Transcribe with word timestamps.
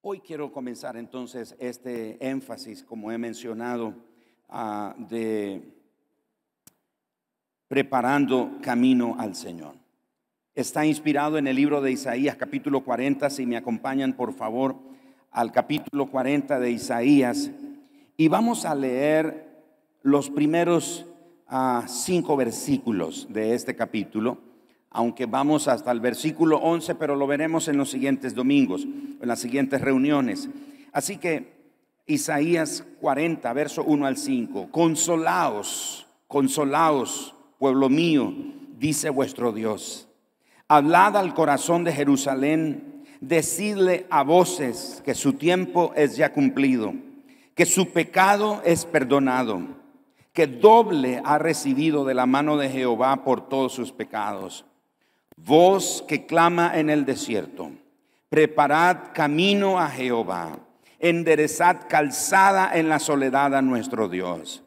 Hoy 0.00 0.20
quiero 0.20 0.52
comenzar 0.52 0.96
entonces 0.96 1.56
este 1.58 2.24
énfasis, 2.24 2.84
como 2.84 3.10
he 3.10 3.18
mencionado, 3.18 3.94
ah, 4.48 4.94
de 4.96 5.74
preparando 7.66 8.58
camino 8.62 9.16
al 9.18 9.34
Señor. 9.34 9.74
Está 10.54 10.86
inspirado 10.86 11.36
en 11.36 11.48
el 11.48 11.56
libro 11.56 11.80
de 11.80 11.90
Isaías 11.90 12.36
capítulo 12.36 12.84
40, 12.84 13.28
si 13.28 13.44
me 13.44 13.56
acompañan 13.56 14.12
por 14.12 14.32
favor 14.32 14.76
al 15.32 15.50
capítulo 15.50 16.08
40 16.08 16.60
de 16.60 16.70
Isaías, 16.70 17.50
y 18.16 18.28
vamos 18.28 18.64
a 18.66 18.76
leer 18.76 19.48
los 20.02 20.30
primeros 20.30 21.06
ah, 21.48 21.86
cinco 21.88 22.36
versículos 22.36 23.26
de 23.30 23.52
este 23.52 23.74
capítulo 23.74 24.47
aunque 24.90 25.26
vamos 25.26 25.68
hasta 25.68 25.90
el 25.90 26.00
versículo 26.00 26.58
11, 26.58 26.94
pero 26.94 27.14
lo 27.14 27.26
veremos 27.26 27.68
en 27.68 27.76
los 27.76 27.90
siguientes 27.90 28.34
domingos, 28.34 28.84
en 28.84 29.28
las 29.28 29.40
siguientes 29.40 29.80
reuniones. 29.80 30.48
Así 30.92 31.18
que 31.18 31.58
Isaías 32.06 32.84
40, 33.00 33.52
verso 33.52 33.84
1 33.84 34.06
al 34.06 34.16
5, 34.16 34.68
consolaos, 34.70 36.06
consolaos, 36.26 37.34
pueblo 37.58 37.88
mío, 37.90 38.32
dice 38.78 39.10
vuestro 39.10 39.52
Dios. 39.52 40.08
Hablad 40.68 41.16
al 41.16 41.34
corazón 41.34 41.84
de 41.84 41.92
Jerusalén, 41.92 43.04
decidle 43.20 44.06
a 44.10 44.22
voces 44.22 45.02
que 45.04 45.14
su 45.14 45.34
tiempo 45.34 45.92
es 45.96 46.16
ya 46.16 46.32
cumplido, 46.32 46.94
que 47.54 47.66
su 47.66 47.90
pecado 47.90 48.62
es 48.64 48.84
perdonado, 48.86 49.60
que 50.32 50.46
doble 50.46 51.20
ha 51.24 51.36
recibido 51.36 52.04
de 52.04 52.14
la 52.14 52.26
mano 52.26 52.56
de 52.56 52.70
Jehová 52.70 53.24
por 53.24 53.48
todos 53.48 53.72
sus 53.72 53.92
pecados 53.92 54.64
voz 55.44 56.04
que 56.06 56.26
clama 56.26 56.78
en 56.78 56.90
el 56.90 57.04
desierto, 57.04 57.70
preparad 58.28 59.12
camino 59.14 59.78
a 59.78 59.88
Jehová, 59.88 60.58
enderezad 60.98 61.88
calzada 61.88 62.76
en 62.76 62.88
la 62.88 62.98
soledad 62.98 63.54
a 63.54 63.62
nuestro 63.62 64.08
Dios. 64.08 64.62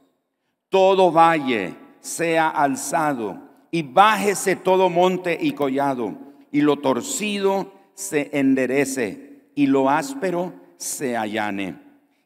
Todo 0.70 1.12
valle 1.12 1.76
sea 2.00 2.50
alzado 2.50 3.38
y 3.70 3.84
bájese 3.84 4.56
todo 4.56 4.90
monte 4.90 5.38
y 5.40 5.52
collado, 5.52 6.16
y 6.52 6.62
lo 6.62 6.78
torcido 6.78 7.74
se 7.94 8.30
enderece 8.34 9.52
y 9.56 9.68
lo 9.68 9.90
áspero 9.90 10.54
se 10.78 11.16
allane. 11.16 11.76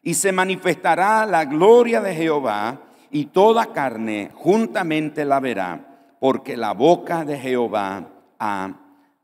Y 0.02 0.14
se 0.14 0.32
manifestará 0.32 1.26
la 1.26 1.44
gloria 1.44 2.00
de 2.00 2.14
Jehová 2.14 2.80
y 3.10 3.26
toda 3.26 3.72
carne 3.72 4.30
juntamente 4.34 5.24
la 5.24 5.40
verá, 5.40 6.16
porque 6.20 6.56
la 6.56 6.72
boca 6.72 7.24
de 7.24 7.38
Jehová 7.38 8.15
ha 8.38 8.72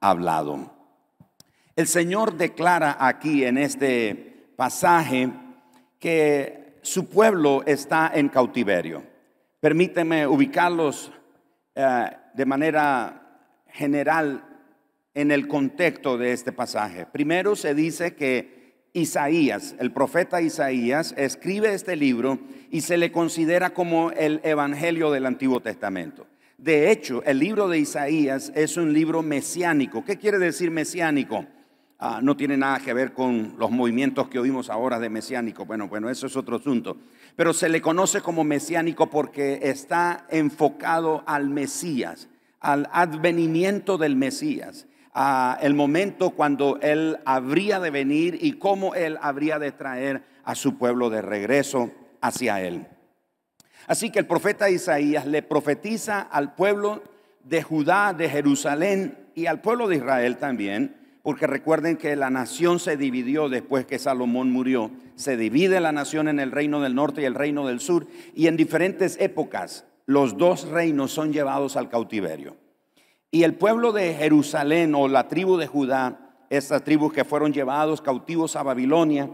hablado. 0.01 0.73
El 1.75 1.87
Señor 1.87 2.37
declara 2.37 2.97
aquí 2.99 3.45
en 3.45 3.57
este 3.57 4.53
pasaje 4.57 5.31
que 5.99 6.79
su 6.83 7.09
pueblo 7.09 7.63
está 7.65 8.11
en 8.15 8.29
cautiverio. 8.29 9.05
Permíteme 9.61 10.27
ubicarlos 10.27 11.13
eh, 11.75 12.11
de 12.35 12.47
manera 12.47 13.23
general 13.69 14.45
en 15.15 15.31
el 15.31 15.47
contexto 15.47 16.19
de 16.19 16.33
este 16.33 16.53
pasaje. 16.53 17.07
Primero 17.07 17.57
se 17.57 17.75
dice 17.75 18.15
que 18.15 18.89
Isaías, 18.93 19.75
el 19.79 19.93
profeta 19.93 20.43
Isaías, 20.43 21.15
escribe 21.17 21.73
este 21.73 21.97
libro 21.97 22.39
y 22.71 22.83
se 22.83 22.99
le 22.99 23.13
considera 23.13 23.71
como 23.71 24.11
el 24.11 24.41
Evangelio 24.45 25.11
del 25.11 25.27
Antiguo 25.27 25.61
Testamento. 25.61 26.27
De 26.63 26.93
hecho, 26.93 27.25
el 27.25 27.41
libro 27.41 27.67
de 27.67 27.81
Isaías 27.81 28.53
es 28.55 28.77
un 28.77 28.93
libro 28.93 29.21
mesiánico. 29.21 30.05
¿Qué 30.05 30.17
quiere 30.17 30.39
decir 30.39 30.71
mesiánico? 30.71 31.45
Ah, 31.99 32.21
no 32.23 32.37
tiene 32.37 32.57
nada 32.57 32.79
que 32.79 32.95
ver 32.95 33.13
con 33.13 33.57
los 33.59 33.73
movimientos 33.73 34.29
que 34.29 34.39
oímos 34.39 34.71
ahora 34.71 35.01
de 35.01 35.11
mesiánico. 35.11 35.65
Bueno, 35.65 35.89
bueno, 35.89 36.09
eso 36.09 36.29
es 36.29 36.37
otro 36.37 36.59
asunto. 36.59 36.99
Pero 37.35 37.53
se 37.53 37.69
le 37.69 37.81
conoce 37.81 38.21
como 38.21 38.45
mesiánico 38.45 39.11
porque 39.11 39.59
está 39.61 40.25
enfocado 40.31 41.25
al 41.27 41.49
Mesías, 41.49 42.29
al 42.61 42.89
advenimiento 42.93 43.99
del 43.99 44.15
Mesías, 44.15 44.87
a 45.15 45.59
el 45.63 45.75
momento 45.75 46.31
cuando 46.31 46.79
él 46.81 47.19
habría 47.25 47.81
de 47.81 47.91
venir 47.91 48.39
y 48.41 48.53
cómo 48.53 48.95
él 48.95 49.19
habría 49.21 49.59
de 49.59 49.73
traer 49.73 50.23
a 50.45 50.55
su 50.55 50.79
pueblo 50.79 51.11
de 51.11 51.23
regreso 51.23 51.91
hacia 52.21 52.61
él. 52.61 52.87
Así 53.87 54.11
que 54.11 54.21
el 54.21 54.27
profeta 54.27 54.71
Isaías 54.71 55.27
le 55.27 55.43
profetiza 55.43 56.21
al 56.21 56.55
pueblo 56.55 57.03
de 57.45 57.63
Judá, 57.63 58.13
de 58.13 58.29
Jerusalén 58.29 59.19
y 59.35 59.47
al 59.47 59.61
pueblo 59.61 59.89
de 59.89 59.97
Israel 59.97 60.37
también, 60.37 60.97
porque 61.23 61.47
recuerden 61.47 61.97
que 61.97 62.17
la 62.17 62.31
nación 62.31 62.81
se 62.81 62.97
dividió 62.97 63.49
después 63.49 63.87
que 63.87 63.99
Salomón 63.99 64.51
murió. 64.51 64.91
Se 65.15 65.37
divide 65.37 65.81
la 65.81 65.93
nación 65.93 66.29
en 66.29 66.41
el 66.41 66.51
reino 66.51 66.81
del 66.81 66.95
norte 66.95 67.23
y 67.23 67.25
el 67.25 67.35
reino 67.35 67.67
del 67.67 67.81
sur, 67.81 68.07
y 68.35 68.47
en 68.47 68.57
diferentes 68.57 69.17
épocas 69.21 69.85
los 70.07 70.37
dos 70.37 70.69
reinos 70.69 71.13
son 71.13 71.33
llevados 71.33 71.77
al 71.77 71.89
cautiverio. 71.89 72.57
Y 73.31 73.45
el 73.45 73.55
pueblo 73.55 73.93
de 73.93 74.15
Jerusalén 74.15 74.95
o 74.95 75.09
la 75.09 75.29
tribu 75.29 75.57
de 75.57 75.67
Judá, 75.67 76.35
estas 76.51 76.85
tribus 76.85 77.13
que 77.13 77.25
fueron 77.25 77.53
llevados 77.53 78.03
cautivos 78.03 78.57
a 78.57 78.63
Babilonia, 78.63 79.31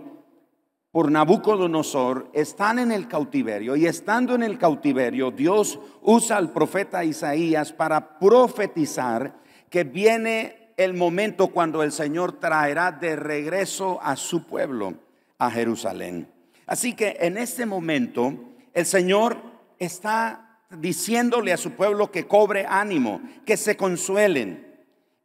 por 0.91 1.11
Nabucodonosor 1.11 2.31
están 2.33 2.79
en 2.79 2.93
el 2.93 3.09
cautiverio 3.09 3.77
y 3.77 3.87
estando 3.87 4.35
en 4.35 4.43
el 4.43 4.59
cautiverio 4.59 5.31
Dios 5.31 5.79
usa 6.01 6.39
al 6.39 6.53
profeta 6.53 7.05
Isaías 7.05 7.73
para 7.73 8.19
profetizar 8.19 9.39
que 9.69 9.85
viene 9.85 10.73
el 10.79 10.95
momento 10.95 11.49
cuando 11.49 11.83
el 11.83 11.93
Señor 11.93 12.41
traerá 12.41 12.93
de 12.93 13.17
regreso 13.17 13.99
a 14.01 14.17
su 14.17 14.45
pueblo, 14.45 14.95
a 15.37 15.51
Jerusalén. 15.51 16.29
Así 16.67 16.95
que 16.95 17.17
en 17.21 17.37
este 17.37 17.67
momento 17.67 18.33
el 18.73 18.87
Señor 18.87 19.37
está 19.79 20.61
diciéndole 20.71 21.53
a 21.53 21.57
su 21.57 21.73
pueblo 21.73 22.11
que 22.11 22.27
cobre 22.27 22.65
ánimo, 22.67 23.21
que 23.45 23.57
se 23.57 23.77
consuelen. 23.77 24.67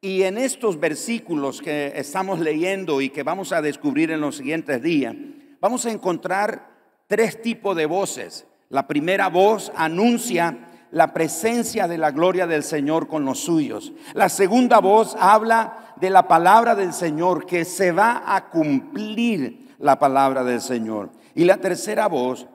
Y 0.01 0.23
en 0.23 0.37
estos 0.37 0.79
versículos 0.79 1.61
que 1.61 1.93
estamos 1.95 2.39
leyendo 2.39 2.99
y 2.99 3.09
que 3.09 3.23
vamos 3.23 3.53
a 3.53 3.61
descubrir 3.61 4.11
en 4.11 4.21
los 4.21 4.37
siguientes 4.37 4.81
días, 4.81 5.15
vamos 5.63 5.85
a 5.85 5.91
encontrar 5.91 6.67
tres 7.07 7.41
tipos 7.41 7.73
de 7.77 7.85
voces. 7.85 8.45
La 8.67 8.85
primera 8.85 9.29
voz 9.29 9.71
anuncia 9.77 10.57
la 10.91 11.13
presencia 11.13 11.87
de 11.87 11.97
la 11.97 12.11
gloria 12.11 12.45
del 12.47 12.63
Señor 12.63 13.07
con 13.07 13.23
los 13.23 13.39
suyos. 13.39 13.93
La 14.13 14.27
segunda 14.27 14.79
voz 14.79 15.15
habla 15.17 15.93
de 16.01 16.09
la 16.09 16.27
palabra 16.27 16.75
del 16.75 16.91
Señor, 16.91 17.45
que 17.45 17.63
se 17.63 17.93
va 17.93 18.23
a 18.25 18.49
cumplir 18.49 19.73
la 19.79 19.97
palabra 19.97 20.43
del 20.43 20.59
Señor. 20.59 21.11
Y 21.33 21.45
la 21.45 21.55
tercera 21.55 22.07
voz 22.07 22.45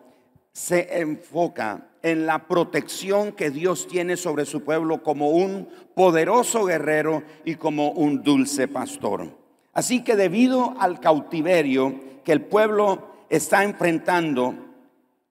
se 0.53 1.01
enfoca 1.01 1.89
en 2.03 2.27
la 2.27 2.47
protección 2.47 3.33
que 3.33 3.51
Dios 3.51 3.89
tiene 3.89 4.19
sobre 4.19 4.45
su 4.45 4.65
pueblo 4.65 5.03
como 5.03 5.31
un 5.31 5.67
poderoso 5.95 6.67
guerrero 6.67 7.23
y 7.47 7.55
como 7.55 7.91
un 7.93 8.23
dulce 8.23 8.69
pastor. 8.69 9.35
Así 9.73 10.05
que 10.05 10.15
debido 10.15 10.75
al 10.79 11.01
cautiverio, 11.01 12.08
que 12.29 12.33
el 12.33 12.43
pueblo 12.43 13.25
está 13.31 13.65
enfrentando 13.65 14.55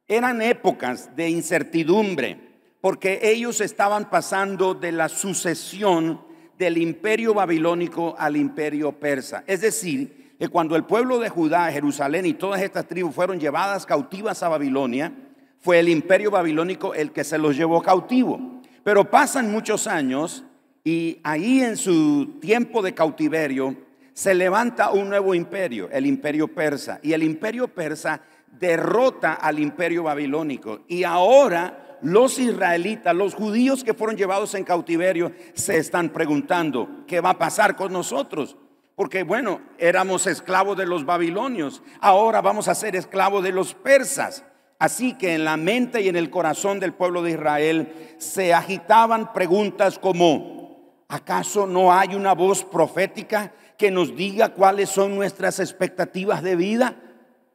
eran 0.08 0.42
épocas 0.42 1.16
de 1.16 1.30
incertidumbre, 1.30 2.40
porque 2.82 3.20
ellos 3.22 3.62
estaban 3.62 4.10
pasando 4.10 4.74
de 4.74 4.92
la 4.92 5.08
sucesión 5.08 6.20
del 6.58 6.80
imperio 6.80 7.36
babilónico 7.36 8.16
al 8.18 8.36
imperio 8.36 8.94
persa. 8.94 9.44
Es 9.46 9.62
decir, 9.62 10.34
que 10.40 10.48
cuando 10.48 10.76
el 10.76 10.86
pueblo 10.86 11.20
de 11.20 11.30
Judá, 11.30 11.72
Jerusalén 11.72 12.26
y 12.26 12.34
todas 12.34 12.64
estas 12.64 12.88
tribus 12.88 13.14
fueron 13.14 13.40
llevadas 13.40 13.86
cautivas 13.86 14.42
a 14.42 14.50
Babilonia, 14.50 15.14
fue 15.60 15.78
el 15.78 15.90
imperio 15.90 16.32
babilónico 16.32 16.96
el 16.96 17.12
que 17.12 17.24
se 17.24 17.38
los 17.38 17.56
llevó 17.56 17.80
cautivo. 17.84 18.60
Pero 18.84 19.12
pasan 19.12 19.52
muchos 19.52 19.86
años 19.86 20.44
y 20.84 21.20
ahí 21.24 21.62
en 21.62 21.78
su 21.78 22.40
tiempo 22.42 22.82
de 22.82 22.96
cautiverio, 22.96 23.86
se 24.18 24.34
levanta 24.34 24.90
un 24.90 25.10
nuevo 25.10 25.36
imperio, 25.36 25.90
el 25.92 26.08
imperio 26.08 26.48
persa, 26.48 27.00
y 27.04 27.14
el 27.14 27.22
imperio 27.22 27.68
persa 27.68 28.20
derrota 28.52 29.34
al 29.34 29.60
imperio 29.60 30.02
babilónico. 30.02 30.80
Y 30.88 31.04
ahora 31.04 32.00
los 32.02 32.40
israelitas, 32.40 33.16
los 33.16 33.36
judíos 33.36 33.84
que 33.84 33.94
fueron 33.94 34.18
llevados 34.18 34.56
en 34.56 34.64
cautiverio, 34.64 35.34
se 35.54 35.78
están 35.78 36.10
preguntando, 36.10 37.06
¿qué 37.06 37.22
va 37.22 37.30
a 37.30 37.38
pasar 37.38 37.76
con 37.76 37.94
nosotros? 37.94 38.58
Porque 38.96 39.22
bueno, 39.22 39.62
éramos 39.78 40.26
esclavos 40.26 40.76
de 40.78 40.88
los 40.88 41.06
babilonios, 41.06 41.84
ahora 42.02 42.42
vamos 42.42 42.68
a 42.68 42.74
ser 42.74 42.96
esclavos 42.96 43.44
de 43.44 43.52
los 43.52 43.76
persas. 43.76 44.44
Así 44.80 45.14
que 45.14 45.36
en 45.36 45.46
la 45.46 45.58
mente 45.58 46.02
y 46.02 46.08
en 46.08 46.16
el 46.16 46.32
corazón 46.32 46.80
del 46.80 46.96
pueblo 46.96 47.22
de 47.22 47.34
Israel 47.34 48.16
se 48.18 48.52
agitaban 48.52 49.32
preguntas 49.32 50.00
como, 50.00 51.04
¿acaso 51.08 51.68
no 51.68 51.94
hay 51.94 52.16
una 52.16 52.34
voz 52.34 52.64
profética 52.64 53.54
que 53.78 53.92
nos 53.92 54.16
diga 54.16 54.50
cuáles 54.50 54.90
son 54.90 55.16
nuestras 55.16 55.60
expectativas 55.60 56.42
de 56.44 56.56
vida? 56.56 56.96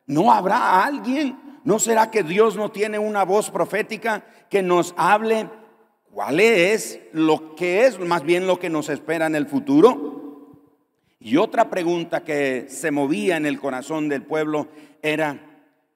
¿No 0.06 0.32
habrá 0.32 0.84
alguien? 0.84 1.38
¿No 1.64 1.78
será 1.78 2.10
que 2.10 2.22
Dios 2.22 2.56
no 2.56 2.70
tiene 2.70 2.98
una 2.98 3.24
voz 3.24 3.50
profética 3.50 4.24
que 4.48 4.62
nos 4.62 4.94
hable 4.96 5.48
cuál 6.10 6.40
es 6.40 7.00
lo 7.12 7.54
que 7.54 7.86
es, 7.86 7.98
más 7.98 8.22
bien 8.22 8.46
lo 8.46 8.58
que 8.58 8.70
nos 8.70 8.88
espera 8.88 9.26
en 9.26 9.34
el 9.34 9.46
futuro? 9.46 10.12
Y 11.20 11.36
otra 11.36 11.70
pregunta 11.70 12.24
que 12.24 12.66
se 12.68 12.90
movía 12.90 13.36
en 13.36 13.46
el 13.46 13.60
corazón 13.60 14.08
del 14.08 14.22
pueblo 14.22 14.68
era, 15.02 15.38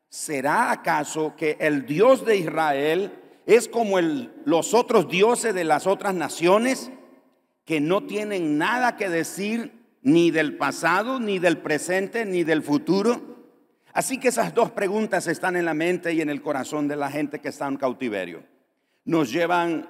¿será 0.08 0.70
acaso 0.70 1.34
que 1.37 1.56
el 1.61 1.84
Dios 1.84 2.25
de 2.25 2.37
Israel 2.37 3.12
es 3.44 3.69
como 3.69 3.99
los 4.00 4.73
otros 4.73 5.08
dioses 5.08 5.52
de 5.55 5.64
las 5.64 5.87
otras 5.87 6.14
naciones 6.14 6.90
que 7.64 7.81
no 7.81 8.05
tienen 8.05 8.56
nada 8.58 8.96
que 8.96 9.08
decir 9.08 9.75
ni 10.06 10.31
del 10.31 10.56
pasado, 10.56 11.20
ni 11.20 11.38
del 11.38 11.58
presente, 11.58 12.25
ni 12.25 12.44
del 12.44 12.62
futuro? 12.62 13.37
Así 13.93 14.19
que 14.19 14.29
esas 14.29 14.55
dos 14.55 14.70
preguntas 14.70 15.26
están 15.26 15.56
en 15.56 15.64
la 15.64 15.75
mente 15.75 16.12
y 16.14 16.20
en 16.20 16.31
el 16.31 16.43
corazón 16.43 16.88
de 16.88 16.97
la 16.97 17.11
gente 17.11 17.41
que 17.41 17.49
está 17.49 17.67
en 17.67 17.76
cautiverio. 17.76 18.44
Nos 19.05 19.31
llevan, 19.31 19.88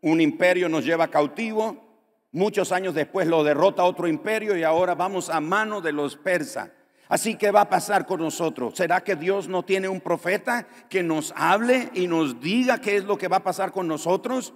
un 0.00 0.20
imperio 0.20 0.68
nos 0.68 0.84
lleva 0.84 1.08
cautivo, 1.08 1.90
Muchos 2.32 2.70
años 2.70 2.94
después 2.94 3.26
lo 3.26 3.42
derrota 3.42 3.82
otro 3.82 4.06
imperio 4.06 4.56
y 4.56 4.62
ahora 4.62 4.94
vamos 4.94 5.30
a 5.30 5.40
mano 5.40 5.80
de 5.80 5.90
los 5.90 6.16
persas. 6.16 6.70
Así 7.08 7.34
que 7.34 7.50
va 7.50 7.62
a 7.62 7.68
pasar 7.68 8.06
con 8.06 8.20
nosotros. 8.20 8.74
¿Será 8.76 9.00
que 9.00 9.16
Dios 9.16 9.48
no 9.48 9.64
tiene 9.64 9.88
un 9.88 10.00
profeta 10.00 10.68
que 10.88 11.02
nos 11.02 11.34
hable 11.36 11.90
y 11.92 12.06
nos 12.06 12.40
diga 12.40 12.80
qué 12.80 12.94
es 12.96 13.04
lo 13.04 13.18
que 13.18 13.26
va 13.26 13.38
a 13.38 13.42
pasar 13.42 13.72
con 13.72 13.88
nosotros? 13.88 14.54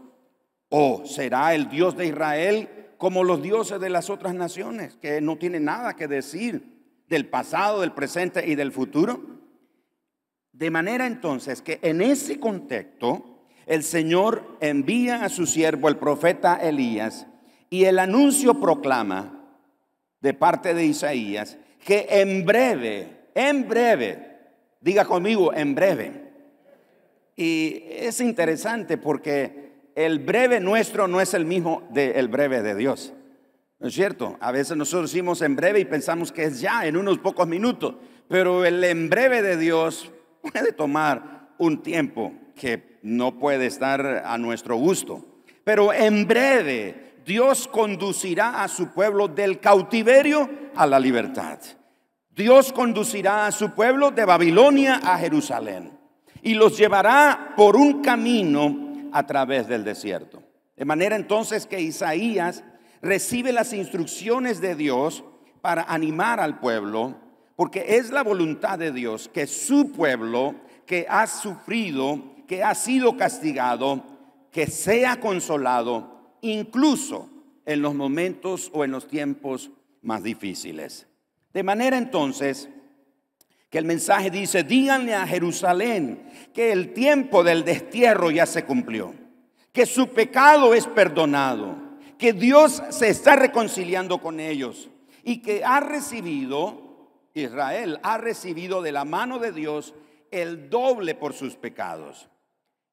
¿O 0.69 1.05
será 1.05 1.53
el 1.53 1.69
Dios 1.69 1.97
de 1.97 2.07
Israel 2.07 2.84
como 3.05 3.23
los 3.23 3.43
dioses 3.43 3.79
de 3.81 3.91
las 3.91 4.09
otras 4.09 4.33
naciones, 4.33 4.97
que 4.97 5.21
no 5.21 5.37
tiene 5.37 5.61
nada 5.61 5.95
que 5.95 6.09
decir 6.09 6.81
del 7.07 7.29
pasado, 7.29 7.83
del 7.83 7.93
presente 7.93 8.49
y 8.49 8.55
del 8.55 8.73
futuro? 8.73 9.21
De 10.53 10.71
manera 10.71 11.07
entonces 11.07 11.61
que 11.61 11.81
en 11.83 12.01
ese 12.01 12.41
contexto 12.41 13.43
el 13.67 13.83
Señor 13.83 14.57
envía 14.63 15.23
a 15.23 15.29
su 15.29 15.45
siervo, 15.45 15.91
el 15.91 15.99
profeta 15.99 16.57
Elías, 16.57 17.27
y 17.69 17.85
el 17.85 17.99
anuncio 17.99 18.59
proclama 18.59 19.51
de 20.23 20.33
parte 20.33 20.73
de 20.73 20.87
Isaías 20.87 21.59
que 21.85 22.07
en 22.09 22.47
breve, 22.47 23.27
en 23.35 23.69
breve, 23.69 24.39
diga 24.81 25.05
conmigo, 25.05 25.53
en 25.53 25.75
breve. 25.75 26.33
Y 27.37 27.83
es 27.87 28.23
interesante 28.23 28.97
porque 28.97 29.74
el 29.95 30.19
breve 30.19 30.61
nuestro 30.61 31.07
no 31.07 31.21
es 31.21 31.35
el 31.35 31.45
mismo 31.45 31.83
del 31.91 32.29
breve 32.29 32.63
de 32.63 32.75
Dios. 32.75 33.13
¿No 33.79 33.89
es 33.89 33.95
cierto? 33.95 34.37
A 34.41 34.51
veces 34.51 34.77
nosotros 34.77 35.11
decimos 35.11 35.43
en 35.43 35.57
breve 35.57 35.81
y 35.81 35.85
pensamos 35.85 36.33
que 36.33 36.45
es 36.45 36.61
ya, 36.61 36.87
en 36.87 36.97
unos 36.97 37.19
pocos 37.19 37.47
minutos. 37.47 37.97
Pero 38.29 38.65
el 38.65 38.83
en 38.83 39.11
breve 39.11 39.43
de 39.43 39.57
Dios 39.57 40.11
puede 40.41 40.73
tomar 40.73 41.51
un 41.59 41.83
tiempo 41.83 42.33
que 42.55 42.99
no 43.03 43.39
puede 43.39 43.67
estar 43.67 44.23
a 44.25 44.39
nuestro 44.39 44.77
gusto. 44.77 45.25
Pero 45.65 45.93
en 45.93 46.27
breve 46.27 47.15
Dios 47.25 47.69
conducirá 47.69 48.63
a 48.63 48.69
su 48.69 48.89
pueblo 48.89 49.29
del 49.29 49.61
cautiverio 49.61 50.49
a 50.75 50.87
la 50.87 50.99
libertad. 50.99 51.59
Dios 52.31 52.73
conducirá 52.73 53.47
a 53.47 53.53
su 53.53 53.71
pueblo 53.71 54.11
de 54.11 54.25
Babilonia 54.25 55.01
a 55.05 55.19
Jerusalén 55.19 55.93
y 56.43 56.55
los 56.55 56.77
llevará 56.77 57.55
por 57.57 57.77
un 57.77 58.03
camino 58.03 58.84
a 59.15 59.25
través 59.27 59.69
del 59.69 59.85
desierto. 59.85 60.43
De 60.77 60.85
manera 60.85 61.15
entonces 61.15 61.67
que 61.69 61.81
Isaías 61.81 62.65
recibe 63.01 63.53
las 63.53 63.73
instrucciones 63.73 64.61
de 64.61 64.75
Dios 64.75 65.23
para 65.61 65.85
animar 65.85 66.41
al 66.41 66.59
pueblo, 66.59 67.15
porque 67.55 67.97
es 67.97 68.11
la 68.11 68.25
voluntad 68.25 68.77
de 68.77 68.91
Dios 68.91 69.31
que 69.33 69.47
su 69.47 69.93
pueblo 69.93 70.57
que 70.85 71.07
ha 71.09 71.29
sufrido, 71.29 72.21
que 72.49 72.65
ha 72.65 72.75
sido 72.75 73.17
castigado, 73.17 74.03
que 74.51 74.67
sea 74.67 75.21
consolado 75.21 76.37
incluso 76.41 77.31
en 77.67 77.83
los 77.83 77.95
momentos 77.95 78.69
o 78.75 78.85
en 78.85 78.91
los 78.91 79.07
tiempos 79.07 79.71
más 80.03 80.25
difíciles. 80.25 81.07
De 81.53 81.63
manera 81.63 81.99
entonces 81.99 82.69
que 83.75 83.79
el 83.79 83.87
mensaje 83.87 84.31
dice, 84.31 84.63
díganle 84.63 85.17
a 85.17 85.27
Jerusalén 85.27 86.31
que 86.53 86.71
el 86.71 86.93
tiempo 86.93 87.43
del 87.43 87.65
destierro 87.65 88.31
ya 88.31 88.47
se 88.47 88.65
cumplió, 88.65 89.13
que 89.73 89.85
su 89.85 90.11
pecado 90.11 90.75
es 90.75 90.87
perdonado, 90.87 91.75
que 92.17 92.33
Dios 92.33 92.85
se 92.91 93.09
está 93.09 93.35
reconciliando 93.35 94.19
con 94.19 94.39
ellos 94.39 94.91
y 95.25 95.43
que 95.43 95.65
ha 95.65 95.81
recibido, 95.81 97.09
Israel 97.35 97.99
ha 98.05 98.17
recibido 98.17 98.81
de 98.81 98.93
la 98.93 99.05
mano 99.05 99.41
de 99.41 99.51
Dios 99.51 99.93
el 100.31 100.71
doble 100.71 101.17
por 101.17 101.33
sus 101.33 101.57
pecados. 101.57 102.29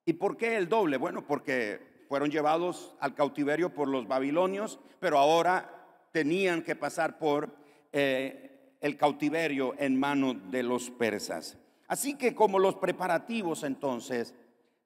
¿Y 0.03 0.13
por 0.13 0.35
qué 0.35 0.57
el 0.57 0.67
doble? 0.67 0.97
Bueno, 0.97 1.27
porque 1.27 2.05
fueron 2.09 2.31
llevados 2.31 2.95
al 2.99 3.13
cautiverio 3.13 3.71
por 3.71 3.87
los 3.87 4.07
babilonios, 4.07 4.79
pero 4.99 5.19
ahora 5.19 6.09
tenían 6.11 6.63
que 6.63 6.75
pasar 6.75 7.19
por 7.19 7.55
eh, 7.91 8.50
el 8.81 8.97
cautiverio 8.97 9.75
en 9.77 9.97
manos 9.97 10.35
de 10.51 10.63
los 10.63 10.89
persas. 10.89 11.57
Así 11.87 12.15
que 12.15 12.35
como 12.35 12.59
los 12.59 12.75
preparativos 12.75 13.63
entonces 13.63 14.33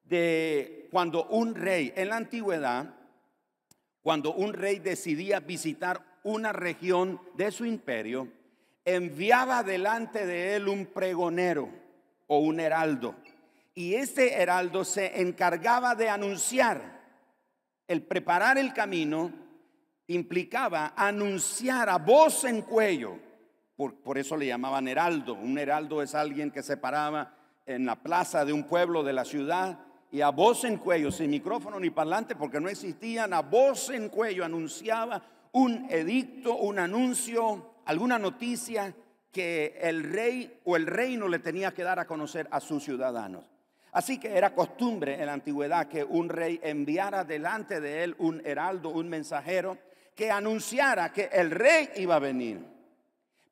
de 0.04 0.88
cuando 0.92 1.26
un 1.26 1.54
rey 1.54 1.92
en 1.96 2.10
la 2.10 2.16
antigüedad, 2.16 2.94
cuando 4.02 4.32
un 4.34 4.52
rey 4.52 4.78
decidía 4.78 5.40
visitar 5.40 6.20
una 6.22 6.52
región 6.52 7.20
de 7.34 7.50
su 7.50 7.64
imperio, 7.64 8.28
enviaba 8.84 9.64
delante 9.64 10.26
de 10.26 10.54
él 10.54 10.68
un 10.68 10.86
pregonero 10.86 11.68
o 12.28 12.38
un 12.38 12.60
heraldo. 12.60 13.16
Y 13.74 13.94
ese 13.94 14.34
heraldo 14.34 14.84
se 14.84 15.20
encargaba 15.20 15.94
de 15.94 16.08
anunciar 16.08 16.96
el 17.88 18.02
preparar 18.02 18.58
el 18.58 18.72
camino 18.72 19.32
implicaba 20.08 20.92
anunciar 20.96 21.88
a 21.88 21.98
voz 21.98 22.44
en 22.44 22.62
cuello. 22.62 23.18
Por, 23.76 24.16
eso 24.16 24.36
le 24.36 24.46
llamaban 24.46 24.88
heraldo. 24.88 25.34
Un 25.34 25.58
heraldo 25.58 26.02
es 26.02 26.14
alguien 26.14 26.50
que 26.50 26.62
se 26.62 26.78
paraba 26.78 27.34
en 27.66 27.84
la 27.84 27.96
plaza 27.96 28.44
de 28.44 28.52
un 28.52 28.64
pueblo 28.64 29.02
de 29.02 29.12
la 29.12 29.24
ciudad 29.24 29.78
y 30.10 30.22
a 30.22 30.30
voz 30.30 30.64
en 30.64 30.78
cuello, 30.78 31.10
sin 31.12 31.30
micrófono 31.30 31.78
ni 31.78 31.90
parlante, 31.90 32.36
porque 32.36 32.60
no 32.60 32.68
existían, 32.68 33.34
a 33.34 33.42
voz 33.42 33.90
en 33.90 34.08
cuello 34.08 34.44
anunciaba 34.44 35.22
un 35.52 35.86
edicto, 35.90 36.56
un 36.56 36.78
anuncio, 36.78 37.74
alguna 37.84 38.18
noticia 38.18 38.94
que 39.30 39.78
el 39.82 40.04
rey 40.04 40.60
o 40.64 40.76
el 40.76 40.86
reino 40.86 41.28
le 41.28 41.40
tenía 41.40 41.74
que 41.74 41.82
dar 41.82 41.98
a 41.98 42.06
conocer 42.06 42.48
a 42.50 42.60
sus 42.60 42.84
ciudadanos. 42.84 43.44
Así 43.92 44.18
que 44.18 44.36
era 44.36 44.54
costumbre 44.54 45.20
en 45.20 45.26
la 45.26 45.34
antigüedad 45.34 45.88
que 45.88 46.04
un 46.04 46.28
rey 46.28 46.60
enviara 46.62 47.24
delante 47.24 47.80
de 47.80 48.04
él 48.04 48.14
un 48.18 48.40
heraldo, 48.46 48.88
un 48.90 49.08
mensajero, 49.08 49.76
que 50.14 50.30
anunciara 50.30 51.12
que 51.12 51.28
el 51.32 51.50
rey 51.50 51.90
iba 51.96 52.16
a 52.16 52.20
venir. 52.20 52.75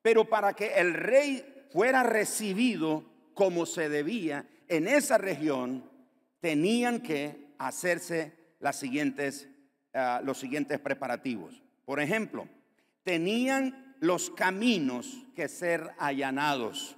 Pero 0.05 0.25
para 0.25 0.53
que 0.53 0.75
el 0.75 0.93
rey 0.93 1.65
fuera 1.71 2.03
recibido 2.03 3.03
como 3.33 3.65
se 3.65 3.89
debía 3.89 4.45
en 4.67 4.87
esa 4.87 5.17
región, 5.17 5.89
tenían 6.41 6.99
que 6.99 7.55
hacerse 7.57 8.31
ah, 8.61 10.21
los 10.23 10.37
siguientes 10.37 10.79
preparativos. 10.79 11.59
Por 11.85 11.99
ejemplo, 11.99 12.47
tenían 13.03 13.95
los 13.99 14.29
caminos 14.29 15.25
que 15.35 15.47
ser 15.47 15.89
allanados 15.97 16.95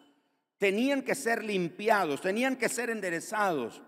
tenían 0.57 1.03
que 1.03 1.15
ser 1.15 1.43
limpiados, 1.43 2.21
tenían 2.21 2.55
que 2.55 2.69
ser 2.69 2.89
enderezados, 2.89 3.81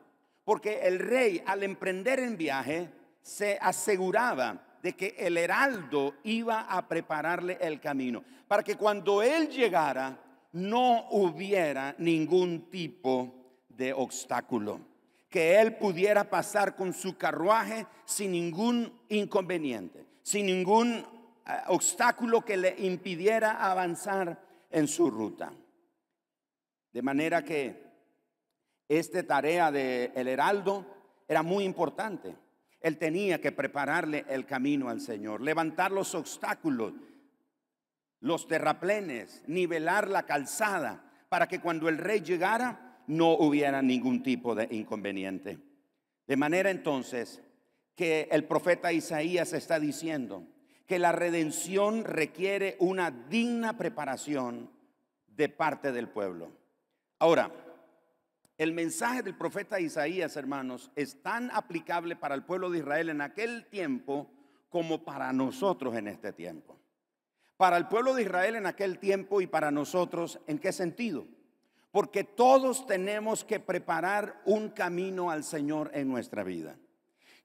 porque 0.44 0.82
el 0.84 1.00
rey 1.00 1.42
al 1.46 1.64
emprender 1.64 2.20
en 2.20 2.38
viaje 2.38 2.90
se 3.22 3.58
aseguraba 3.62 4.69
de 4.82 4.94
que 4.94 5.16
el 5.18 5.38
heraldo 5.38 6.16
iba 6.24 6.62
a 6.62 6.88
prepararle 6.88 7.58
el 7.62 7.80
camino, 7.80 8.24
para 8.48 8.64
que 8.64 8.76
cuando 8.76 9.22
él 9.22 9.50
llegara 9.50 10.18
no 10.54 11.10
hubiera 11.12 11.96
ningún 11.98 12.70
tipo 12.70 13.34
de 13.68 13.94
obstáculo, 13.94 14.80
que 15.30 15.60
él 15.62 15.76
pudiera 15.76 16.30
pasar 16.30 16.76
con 16.76 16.94
su 16.94 17.18
carruaje 17.18 17.86
sin 18.06 18.32
ningún 18.32 19.02
inconveniente, 19.10 20.06
sin 20.24 20.48
ningún 20.48 20.96
eh, 20.96 21.04
obstáculo 21.68 22.44
que 22.44 22.58
le 22.58 22.76
impidiera 22.80 23.64
avanzar 23.70 24.42
en 24.72 24.88
su 24.88 25.10
ruta. 25.10 25.52
De 26.92 27.02
manera 27.02 27.44
que 27.44 27.84
esta 28.88 29.22
tarea 29.22 29.72
del 29.72 30.12
el 30.16 30.28
heraldo 30.28 30.86
era 31.28 31.44
muy 31.44 31.64
importante. 31.64 32.36
Él 32.82 32.98
tenía 32.98 33.42
que 33.42 33.52
prepararle 33.52 34.26
el 34.30 34.46
camino 34.46 34.90
al 34.90 35.02
Señor, 35.02 35.42
levantar 35.42 35.92
los 35.92 36.16
obstáculos, 36.16 36.94
los 38.22 38.48
terraplenes, 38.48 39.44
nivelar 39.48 40.08
la 40.08 40.24
calzada, 40.24 41.04
para 41.30 41.48
que 41.48 41.60
cuando 41.60 41.90
el 41.90 41.98
rey 41.98 42.22
llegara 42.22 43.02
no 43.08 43.34
hubiera 43.34 43.82
ningún 43.82 44.24
tipo 44.24 44.56
de 44.56 44.68
inconveniente. 44.72 45.60
De 46.28 46.38
manera 46.38 46.70
entonces 46.70 47.42
que 47.96 48.28
el 48.32 48.46
profeta 48.46 48.94
Isaías 48.94 49.54
está 49.54 49.80
diciendo 49.80 50.48
que 50.86 51.00
la 51.00 51.12
redención 51.12 52.04
requiere 52.04 52.78
una 52.80 53.12
digna 53.12 53.78
preparación 53.78 54.72
de 55.28 55.50
parte 55.50 55.92
del 55.92 56.10
pueblo. 56.10 56.52
Ahora, 57.20 57.52
el 58.60 58.74
mensaje 58.74 59.24
del 59.24 59.36
profeta 59.36 59.80
Isaías, 59.80 60.36
hermanos, 60.36 60.92
es 60.98 61.22
tan 61.24 61.50
aplicable 61.52 62.18
para 62.18 62.36
el 62.36 62.44
pueblo 62.44 62.70
de 62.70 62.80
Israel 62.80 63.08
en 63.08 63.22
aquel 63.22 63.66
tiempo 63.68 64.30
como 64.68 65.06
para 65.06 65.32
nosotros 65.32 65.96
en 65.96 66.10
este 66.10 66.34
tiempo. 66.34 66.78
Para 67.56 67.78
el 67.78 67.88
pueblo 67.88 68.14
de 68.14 68.24
Israel 68.24 68.56
en 68.56 68.66
aquel 68.66 69.00
tiempo 69.00 69.40
y 69.40 69.48
para 69.48 69.72
nosotros, 69.72 70.42
¿en 70.46 70.60
qué 70.60 70.74
sentido? 70.74 71.26
Porque 71.92 72.26
todos 72.26 72.86
tenemos 72.86 73.46
que 73.46 73.62
preparar 73.62 74.42
un 74.44 74.70
camino 74.72 75.32
al 75.32 75.46
Señor 75.46 75.90
en 75.94 76.10
nuestra 76.10 76.44
vida. 76.44 76.76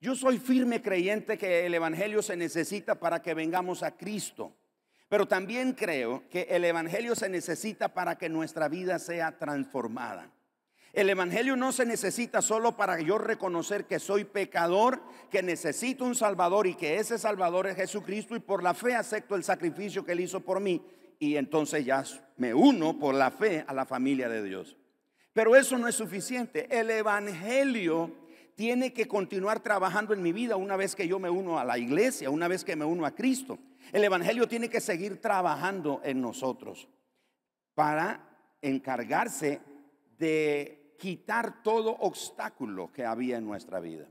Yo 0.00 0.16
soy 0.16 0.38
firme 0.38 0.82
creyente 0.82 1.38
que 1.38 1.64
el 1.64 1.74
Evangelio 1.74 2.22
se 2.22 2.36
necesita 2.36 2.96
para 2.96 3.22
que 3.22 3.34
vengamos 3.34 3.84
a 3.84 3.96
Cristo. 3.96 4.52
Pero 5.08 5.28
también 5.28 5.74
creo 5.74 6.28
que 6.28 6.48
el 6.50 6.64
Evangelio 6.64 7.14
se 7.14 7.28
necesita 7.28 7.94
para 7.94 8.18
que 8.18 8.28
nuestra 8.28 8.68
vida 8.68 8.98
sea 8.98 9.38
transformada. 9.38 10.28
El 10.94 11.10
Evangelio 11.10 11.56
no 11.56 11.72
se 11.72 11.84
necesita 11.84 12.40
solo 12.40 12.76
para 12.76 13.00
yo 13.00 13.18
reconocer 13.18 13.84
que 13.84 13.98
soy 13.98 14.22
pecador, 14.22 15.02
que 15.28 15.42
necesito 15.42 16.04
un 16.04 16.14
Salvador 16.14 16.68
y 16.68 16.76
que 16.76 16.98
ese 16.98 17.18
Salvador 17.18 17.66
es 17.66 17.74
Jesucristo 17.74 18.36
y 18.36 18.38
por 18.38 18.62
la 18.62 18.74
fe 18.74 18.94
acepto 18.94 19.34
el 19.34 19.42
sacrificio 19.42 20.04
que 20.04 20.12
Él 20.12 20.20
hizo 20.20 20.38
por 20.38 20.60
mí 20.60 20.80
y 21.18 21.34
entonces 21.34 21.84
ya 21.84 22.04
me 22.36 22.54
uno 22.54 22.96
por 22.96 23.12
la 23.12 23.32
fe 23.32 23.64
a 23.66 23.74
la 23.74 23.86
familia 23.86 24.28
de 24.28 24.44
Dios. 24.44 24.76
Pero 25.32 25.56
eso 25.56 25.76
no 25.78 25.88
es 25.88 25.96
suficiente. 25.96 26.68
El 26.70 26.88
Evangelio 26.90 28.12
tiene 28.54 28.92
que 28.92 29.08
continuar 29.08 29.58
trabajando 29.58 30.14
en 30.14 30.22
mi 30.22 30.32
vida 30.32 30.54
una 30.54 30.76
vez 30.76 30.94
que 30.94 31.08
yo 31.08 31.18
me 31.18 31.28
uno 31.28 31.58
a 31.58 31.64
la 31.64 31.76
iglesia, 31.76 32.30
una 32.30 32.46
vez 32.46 32.64
que 32.64 32.76
me 32.76 32.84
uno 32.84 33.04
a 33.04 33.16
Cristo. 33.16 33.58
El 33.90 34.04
Evangelio 34.04 34.46
tiene 34.46 34.70
que 34.70 34.80
seguir 34.80 35.20
trabajando 35.20 36.00
en 36.04 36.20
nosotros 36.20 36.88
para 37.74 38.20
encargarse 38.62 39.60
de 40.18 40.83
quitar 40.96 41.62
todo 41.62 41.90
obstáculo 41.90 42.92
que 42.92 43.04
había 43.04 43.38
en 43.38 43.46
nuestra 43.46 43.80
vida. 43.80 44.08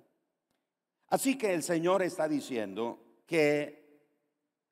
Así 1.08 1.38
que 1.38 1.54
el 1.54 1.64
Señor 1.64 2.02
está 2.02 2.28
diciendo 2.28 3.00
que 3.26 3.84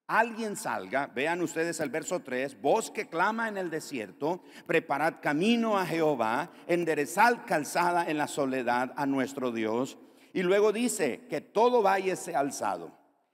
alguien 0.07 0.55
salga, 0.55 1.07
vean 1.07 1.41
ustedes 1.41 1.79
el 1.79 1.89
verso 1.89 2.19
3, 2.21 2.59
voz 2.61 2.91
que 2.91 3.07
clama 3.07 3.47
en 3.47 3.57
el 3.57 3.69
desierto, 3.69 4.41
preparad 4.65 5.15
camino 5.21 5.77
a 5.77 5.85
Jehová, 5.85 6.51
enderezad 6.67 7.45
calzada 7.45 8.09
en 8.09 8.17
la 8.17 8.27
soledad 8.27 8.91
a 8.97 9.05
nuestro 9.05 9.51
Dios. 9.51 9.97
Y 10.33 10.43
luego 10.43 10.71
dice 10.71 11.27
que 11.29 11.41
todo 11.41 11.81
valle 11.81 12.15
sea 12.15 12.39
alzado. 12.39 12.91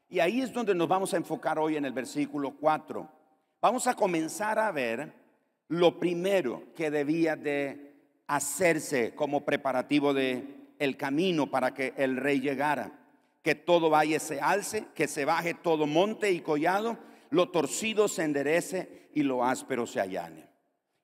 Y 0.10 0.20
ahí 0.20 0.42
es 0.42 0.54
donde 0.54 0.76
nos 0.76 0.88
vamos 0.88 1.14
a 1.14 1.18
enfocar 1.18 1.60
hoy 1.60 1.78
en 1.78 1.86
el 1.86 1.94
versículo 1.94 2.56
4. 2.58 3.10
Vamos 3.62 3.88
a 3.88 3.96
comenzar 3.96 4.60
a 4.60 4.72
ver 4.72 5.14
lo 5.68 6.00
primero 6.00 6.74
que 6.76 6.92
debía 6.92 7.36
de 7.36 7.87
hacerse 8.28 9.16
como 9.16 9.46
preparativo 9.46 10.14
de 10.14 10.58
el 10.80 10.98
camino 10.98 11.50
para 11.50 11.74
que 11.74 11.94
el 11.98 12.18
rey 12.18 12.40
llegara. 12.40 12.92
Que 13.42 13.56
todo 13.56 13.90
valle 13.90 14.20
se 14.20 14.42
alce, 14.42 14.88
que 14.94 15.08
se 15.08 15.26
baje 15.26 15.54
todo 15.54 15.88
monte 15.88 16.32
y 16.32 16.42
collado, 16.42 16.98
lo 17.30 17.50
torcido 17.50 18.08
se 18.08 18.24
enderece 18.24 19.10
y 19.14 19.24
lo 19.24 19.44
áspero 19.44 19.88
se 19.88 20.02
allane. 20.02 20.48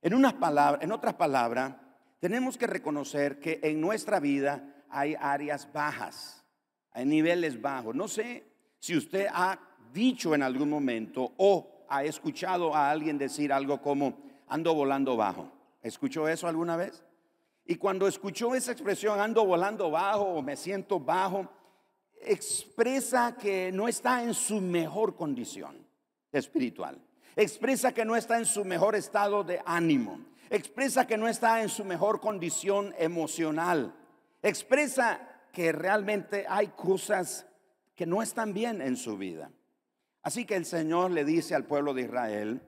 En, 0.01 0.13
unas 0.13 0.33
palabras, 0.33 0.83
en 0.83 0.91
otras 0.91 1.13
palabras, 1.13 1.75
tenemos 2.19 2.57
que 2.57 2.67
reconocer 2.67 3.39
que 3.39 3.59
en 3.63 3.79
nuestra 3.79 4.19
vida 4.19 4.83
hay 4.89 5.15
áreas 5.19 5.71
bajas, 5.71 6.43
hay 6.91 7.05
niveles 7.05 7.61
bajos. 7.61 7.95
No 7.95 8.07
sé 8.07 8.45
si 8.79 8.97
usted 8.97 9.27
ha 9.31 9.59
dicho 9.93 10.35
en 10.35 10.43
algún 10.43 10.69
momento 10.69 11.33
o 11.37 11.85
ha 11.87 12.03
escuchado 12.03 12.75
a 12.75 12.91
alguien 12.91 13.17
decir 13.17 13.53
algo 13.53 13.81
como 13.81 14.17
ando 14.47 14.73
volando 14.73 15.15
bajo. 15.15 15.51
¿Escuchó 15.81 16.27
eso 16.27 16.47
alguna 16.47 16.75
vez? 16.75 17.03
Y 17.65 17.75
cuando 17.75 18.07
escuchó 18.07 18.55
esa 18.55 18.71
expresión, 18.71 19.19
ando 19.19 19.45
volando 19.45 19.89
bajo 19.89 20.23
o 20.23 20.41
me 20.41 20.57
siento 20.57 20.99
bajo, 20.99 21.49
expresa 22.21 23.35
que 23.37 23.71
no 23.71 23.87
está 23.87 24.23
en 24.23 24.33
su 24.33 24.59
mejor 24.59 25.15
condición 25.15 25.85
espiritual. 26.31 26.99
Expresa 27.35 27.93
que 27.93 28.05
no 28.05 28.15
está 28.15 28.37
en 28.37 28.45
su 28.45 28.65
mejor 28.65 28.95
estado 28.95 29.43
de 29.43 29.61
ánimo. 29.65 30.19
Expresa 30.49 31.07
que 31.07 31.17
no 31.17 31.27
está 31.27 31.61
en 31.61 31.69
su 31.69 31.83
mejor 31.85 32.19
condición 32.19 32.93
emocional. 32.97 33.95
Expresa 34.41 35.19
que 35.51 35.71
realmente 35.71 36.45
hay 36.47 36.67
cosas 36.67 37.45
que 37.95 38.05
no 38.05 38.21
están 38.21 38.53
bien 38.53 38.81
en 38.81 38.97
su 38.97 39.17
vida. 39.17 39.51
Así 40.21 40.45
que 40.45 40.55
el 40.55 40.65
Señor 40.65 41.11
le 41.11 41.25
dice 41.25 41.55
al 41.55 41.65
pueblo 41.65 41.93
de 41.93 42.03
Israel 42.03 42.61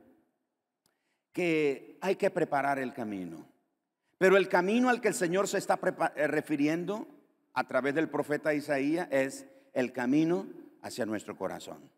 que 1.32 1.98
hay 2.02 2.16
que 2.16 2.30
preparar 2.30 2.80
el 2.80 2.94
camino. 2.94 3.46
Pero 4.18 4.38
el 4.38 4.48
camino 4.48 4.90
al 4.90 5.02
que 5.02 5.10
el 5.10 5.14
Señor 5.14 5.48
se 5.48 5.58
está 5.58 5.80
eh, 6.16 6.28
refiriendo 6.28 7.08
a 7.54 7.66
través 7.68 7.96
del 7.96 8.10
profeta 8.10 8.54
Isaías 8.54 9.08
es 9.12 9.46
el 9.74 9.92
camino 9.92 10.48
hacia 10.82 11.06
nuestro 11.06 11.38
corazón. 11.38 11.90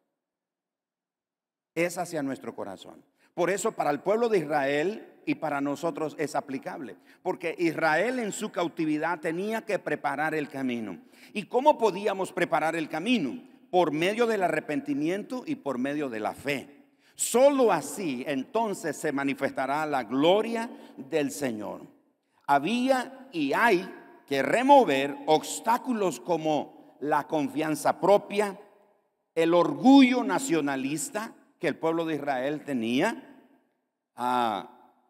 Es 1.75 1.97
hacia 1.97 2.23
nuestro 2.23 2.55
corazón. 2.55 3.03
Por 3.35 3.51
eso 3.51 3.73
para 3.73 3.91
el 3.91 3.99
pueblo 3.99 4.29
de 4.29 4.39
Israel 4.39 5.13
y 5.27 5.35
para 5.35 5.61
nosotros 5.61 6.15
es 6.17 6.35
aplicable. 6.35 6.95
Porque 7.21 7.55
Israel 7.59 8.17
en 8.17 8.31
su 8.31 8.51
cautividad 8.51 9.19
tenía 9.19 9.61
que 9.63 9.77
preparar 9.77 10.33
el 10.33 10.49
camino. 10.49 10.99
¿Y 11.33 11.43
cómo 11.43 11.77
podíamos 11.77 12.31
preparar 12.31 12.75
el 12.75 12.89
camino? 12.89 13.43
Por 13.69 13.91
medio 13.91 14.25
del 14.25 14.41
arrepentimiento 14.41 15.43
y 15.45 15.55
por 15.55 15.77
medio 15.77 16.09
de 16.09 16.19
la 16.19 16.33
fe. 16.33 16.85
Solo 17.13 17.71
así 17.71 18.23
entonces 18.27 18.95
se 18.97 19.11
manifestará 19.11 19.85
la 19.85 20.03
gloria 20.03 20.69
del 20.97 21.29
Señor 21.29 21.96
había 22.47 23.27
y 23.31 23.53
hay 23.53 23.93
que 24.25 24.41
remover 24.41 25.15
obstáculos 25.25 26.19
como 26.19 26.97
la 26.99 27.27
confianza 27.27 27.99
propia, 27.99 28.59
el 29.35 29.53
orgullo 29.53 30.23
nacionalista 30.23 31.33
que 31.59 31.67
el 31.67 31.77
pueblo 31.77 32.05
de 32.05 32.15
Israel 32.15 32.63
tenía. 32.65 33.23
Ah, 34.15 34.69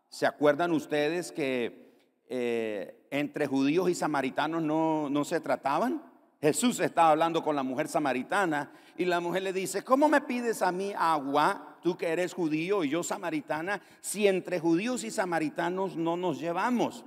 ¿Se 0.09 0.25
acuerdan 0.25 0.71
ustedes 0.71 1.31
que 1.31 1.93
eh, 2.27 3.07
entre 3.11 3.47
judíos 3.47 3.89
y 3.89 3.95
samaritanos 3.95 4.61
no, 4.61 5.09
no 5.09 5.23
se 5.23 5.39
trataban? 5.39 6.01
Jesús 6.41 6.79
estaba 6.79 7.11
hablando 7.11 7.43
con 7.43 7.55
la 7.55 7.63
mujer 7.63 7.87
samaritana 7.87 8.71
y 8.95 9.05
la 9.05 9.19
mujer 9.19 9.43
le 9.43 9.53
dice, 9.53 9.83
¿cómo 9.83 10.07
me 10.07 10.21
pides 10.21 10.61
a 10.61 10.71
mí 10.71 10.93
agua, 10.95 11.77
tú 11.81 11.97
que 11.97 12.07
eres 12.07 12.33
judío 12.33 12.83
y 12.83 12.89
yo 12.89 13.03
samaritana, 13.03 13.81
si 14.01 14.27
entre 14.27 14.59
judíos 14.59 15.03
y 15.03 15.11
samaritanos 15.11 15.95
no 15.95 16.15
nos 16.15 16.39
llevamos? 16.39 17.03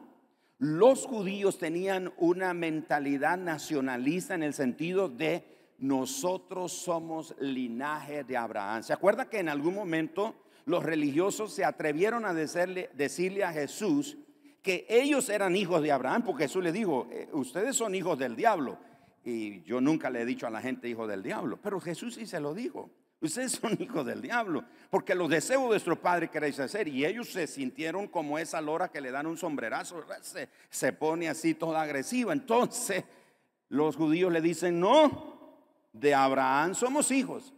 Los 0.60 1.06
judíos 1.06 1.56
tenían 1.56 2.12
una 2.18 2.52
mentalidad 2.52 3.38
nacionalista 3.38 4.34
en 4.34 4.42
el 4.42 4.52
sentido 4.52 5.08
de 5.08 5.42
nosotros 5.78 6.72
somos 6.72 7.34
linaje 7.40 8.24
de 8.24 8.36
Abraham. 8.36 8.82
¿Se 8.82 8.92
acuerda 8.92 9.30
que 9.30 9.38
en 9.38 9.48
algún 9.48 9.74
momento 9.74 10.34
los 10.66 10.84
religiosos 10.84 11.54
se 11.54 11.64
atrevieron 11.64 12.26
a 12.26 12.34
decirle, 12.34 12.90
decirle 12.92 13.42
a 13.42 13.54
Jesús 13.54 14.18
que 14.60 14.84
ellos 14.90 15.30
eran 15.30 15.56
hijos 15.56 15.80
de 15.80 15.92
Abraham? 15.92 16.24
Porque 16.24 16.44
Jesús 16.44 16.62
le 16.62 16.72
dijo, 16.72 17.08
eh, 17.10 17.30
ustedes 17.32 17.74
son 17.74 17.94
hijos 17.94 18.18
del 18.18 18.36
diablo. 18.36 18.76
Y 19.24 19.62
yo 19.62 19.80
nunca 19.80 20.10
le 20.10 20.20
he 20.20 20.26
dicho 20.26 20.46
a 20.46 20.50
la 20.50 20.60
gente 20.60 20.90
hijo 20.90 21.06
del 21.06 21.22
diablo, 21.22 21.58
pero 21.62 21.80
Jesús 21.80 22.16
sí 22.16 22.26
se 22.26 22.38
lo 22.38 22.52
dijo. 22.52 22.90
Ustedes 23.20 23.52
son 23.52 23.76
hijos 23.80 24.06
del 24.06 24.22
diablo, 24.22 24.64
porque 24.88 25.14
los 25.14 25.28
deseos 25.28 25.62
de 25.62 25.68
vuestro 25.68 26.00
padre 26.00 26.28
queréis 26.28 26.58
hacer. 26.58 26.88
Y 26.88 27.04
ellos 27.04 27.30
se 27.30 27.46
sintieron 27.46 28.08
como 28.08 28.38
esa 28.38 28.60
lora 28.60 28.88
que 28.88 29.00
le 29.00 29.10
dan 29.10 29.26
un 29.26 29.36
sombrerazo, 29.36 30.04
se, 30.22 30.48
se 30.70 30.92
pone 30.94 31.28
así 31.28 31.54
toda 31.54 31.82
agresiva. 31.82 32.32
Entonces 32.32 33.04
los 33.68 33.96
judíos 33.96 34.32
le 34.32 34.40
dicen, 34.40 34.80
no, 34.80 35.58
de 35.92 36.14
Abraham 36.14 36.74
somos 36.74 37.10
hijos. 37.10 37.52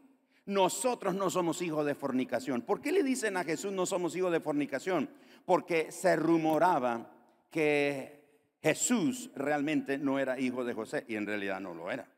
Nosotros 0.46 1.14
no 1.14 1.30
somos 1.30 1.62
hijos 1.62 1.86
de 1.86 1.94
fornicación. 1.94 2.62
¿Por 2.62 2.80
qué 2.80 2.90
le 2.90 3.04
dicen 3.04 3.36
a 3.36 3.44
Jesús 3.44 3.72
no 3.72 3.86
somos 3.86 4.16
hijos 4.16 4.32
de 4.32 4.40
fornicación? 4.40 5.08
Porque 5.44 5.92
se 5.92 6.16
rumoraba 6.16 7.08
que 7.50 8.20
Jesús 8.60 9.30
realmente 9.36 9.98
no 9.98 10.18
era 10.18 10.40
hijo 10.40 10.64
de 10.64 10.74
José 10.74 11.04
y 11.06 11.14
en 11.14 11.26
realidad 11.26 11.60
no 11.60 11.74
lo 11.74 11.90
era. 11.90 12.08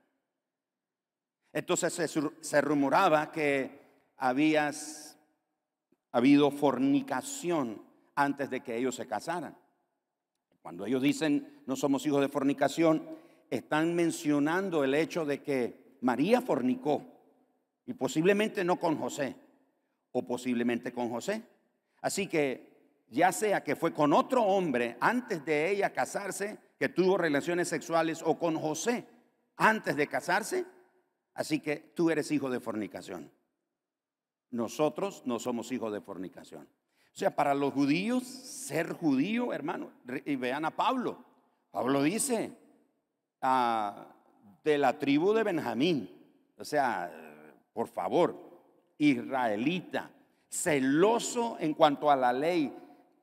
Entonces 1.55 2.21
se, 2.41 2.61
rumoraba 2.61 3.31
que 3.31 3.81
habías 4.17 5.17
habido 6.11 6.51
fornicación 6.51 7.81
antes 8.17 8.51
de 8.51 8.61
que 8.61 8.77
ellos 8.77 8.97
se 8.97 9.07
casaran. 9.07 9.57
Cuando 10.63 10.85
ellos 10.85 11.01
dicen 11.01 11.63
no 11.67 11.77
somos 11.77 12.05
hijos 12.07 12.21
de 12.21 12.29
fornicación, 12.29 13.09
están 13.51 13.95
mencionando 13.95 14.83
el 14.83 14.95
hecho 14.95 15.25
de 15.25 15.43
que 15.43 15.97
María 16.01 16.41
fornicó 16.41 17.05
y 17.87 17.95
posiblemente 17.95 18.65
no 18.65 18.81
con 18.81 18.99
José 18.99 19.37
o 20.11 20.27
posiblemente 20.27 20.93
con 20.93 21.09
José. 21.09 21.43
Así 22.03 22.27
que 22.27 23.05
ya 23.11 23.31
sea 23.31 23.63
que 23.63 23.77
fue 23.77 23.93
con 23.93 24.13
otro 24.13 24.43
hombre 24.43 24.97
antes 24.99 25.45
de 25.45 25.71
ella 25.71 25.93
casarse, 25.93 26.59
que 26.81 26.89
tuvo 26.89 27.17
relaciones 27.17 27.69
sexuales, 27.69 28.23
o 28.25 28.37
con 28.41 28.57
José 28.57 29.07
antes 29.57 29.95
de 29.95 30.09
casarse, 30.09 30.67
Así 31.35 31.61
que 31.61 31.77
tú 31.77 32.11
eres 32.11 32.31
hijo 32.31 32.49
de 32.49 32.61
fornicación. 32.61 33.31
Nosotros 34.51 35.23
no 35.27 35.39
somos 35.39 35.73
hijos 35.73 35.93
de 35.93 36.01
fornicación. 36.01 36.63
O 36.63 37.17
sea, 37.17 37.35
para 37.35 37.55
los 37.55 37.73
judíos, 37.73 38.25
ser 38.25 38.93
judío, 38.93 39.53
hermano, 39.53 39.91
y 40.25 40.37
vean 40.37 40.65
a 40.65 40.71
Pablo. 40.71 41.25
Pablo 41.71 42.03
dice, 42.03 42.53
ah, 43.41 44.07
de 44.63 44.79
la 44.79 44.99
tribu 44.99 45.33
de 45.33 45.43
Benjamín. 45.43 46.11
O 46.57 46.65
sea, 46.65 47.13
por 47.73 47.89
favor, 47.89 48.37
israelita. 48.99 50.11
celoso 50.49 51.57
en 51.59 51.75
cuanto 51.75 52.11
a 52.11 52.17
la 52.17 52.33
ley, 52.33 52.73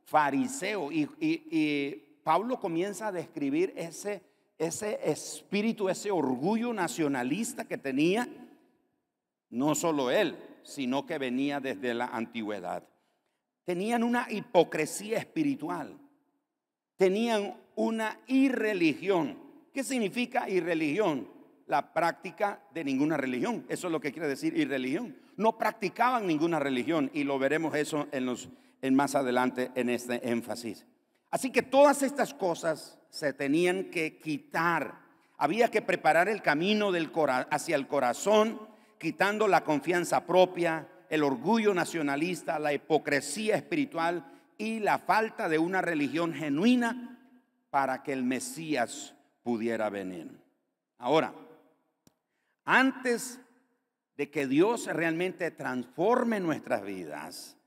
fariseo. 0.04 0.92
Y, 0.92 1.10
y 1.20 1.92
Pablo 2.24 2.60
comienza 2.60 3.08
a 3.08 3.12
describir 3.12 3.74
ese, 3.78 4.22
ese 4.62 5.00
espíritu, 5.04 5.90
ese 5.90 6.12
orgullo 6.12 6.72
nacionalista 6.72 7.66
que 7.66 7.80
tenía, 7.80 8.28
no 9.50 9.74
solo 9.74 10.12
él, 10.12 10.38
sino 10.62 11.08
que 11.08 11.18
venía 11.18 11.60
desde 11.60 11.96
la 11.96 12.06
antigüedad. 12.06 12.88
Tenían 13.66 14.04
una 14.04 14.28
hipocresía 14.30 15.18
espiritual, 15.18 15.98
tenían 16.96 17.56
una 17.76 18.20
irreligión. 18.28 19.40
¿Qué 19.74 19.84
significa 19.84 20.48
irreligión? 20.48 21.28
La 21.66 21.92
práctica 21.92 22.62
de 22.72 22.84
ninguna 22.84 23.18
religión. 23.18 23.66
Eso 23.68 23.88
es 23.88 23.92
lo 23.92 24.00
que 24.00 24.12
quiere 24.12 24.28
decir 24.28 24.56
irreligión. 24.56 25.18
No 25.38 25.58
practicaban 25.58 26.28
ninguna 26.28 26.60
religión 26.60 27.10
y 27.16 27.24
lo 27.24 27.40
veremos 27.40 27.74
eso 27.74 28.08
en, 28.12 28.28
los, 28.28 28.50
en 28.84 28.94
más 28.94 29.16
adelante 29.16 29.72
en 29.74 29.90
este 29.90 30.30
énfasis. 30.30 30.86
Así 31.32 31.50
que 31.52 31.64
todas 31.64 32.04
estas 32.04 32.34
cosas 32.36 33.01
se 33.12 33.34
tenían 33.34 33.92
que 33.92 34.18
quitar. 34.18 34.96
Había 35.38 35.70
que 35.70 35.82
preparar 35.82 36.30
el 36.30 36.42
camino 36.42 36.92
del 36.92 37.12
hacia 37.52 37.76
el 37.76 37.88
corazón, 37.88 38.60
quitando 38.98 39.48
la 39.48 39.64
confianza 39.64 40.26
propia, 40.26 40.88
el 41.10 41.24
orgullo 41.24 41.74
nacionalista, 41.74 42.58
la 42.58 42.74
hipocresía 42.74 43.56
espiritual 43.58 44.26
y 44.58 44.80
la 44.80 44.98
falta 44.98 45.50
de 45.50 45.60
una 45.60 45.82
religión 45.82 46.34
genuina 46.34 47.20
para 47.70 48.02
que 48.02 48.14
el 48.14 48.24
Mesías 48.24 49.14
pudiera 49.44 49.90
venir. 49.90 50.40
Ahora, 50.98 51.34
antes 52.64 53.40
de 54.16 54.30
que 54.30 54.48
Dios 54.48 54.86
realmente 54.86 55.52
transforme 55.52 56.40
nuestras 56.40 56.84
vidas, 56.84 57.58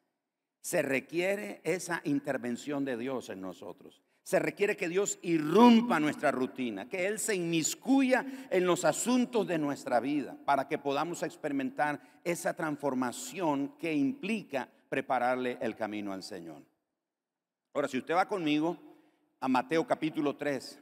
se 0.60 0.80
requiere 0.82 1.60
esa 1.64 2.00
intervención 2.04 2.84
de 2.84 2.96
Dios 2.96 3.28
en 3.28 3.40
nosotros. 3.40 4.03
Se 4.24 4.38
requiere 4.38 4.74
que 4.74 4.88
Dios 4.88 5.18
irrumpa 5.20 6.00
nuestra 6.00 6.32
rutina, 6.32 6.88
que 6.88 7.06
Él 7.06 7.18
se 7.18 7.34
inmiscuya 7.34 8.24
en 8.50 8.66
los 8.66 8.86
asuntos 8.86 9.46
de 9.46 9.58
nuestra 9.58 10.00
vida 10.00 10.34
para 10.46 10.66
que 10.66 10.78
podamos 10.78 11.22
experimentar 11.22 12.00
esa 12.24 12.54
transformación 12.54 13.76
que 13.78 13.92
implica 13.92 14.66
prepararle 14.88 15.58
el 15.60 15.76
camino 15.76 16.14
al 16.14 16.22
Señor. 16.22 16.62
Ahora, 17.74 17.86
si 17.86 17.98
usted 17.98 18.14
va 18.14 18.26
conmigo 18.26 18.78
a 19.40 19.46
Mateo 19.46 19.86
capítulo 19.86 20.36
3, 20.36 20.80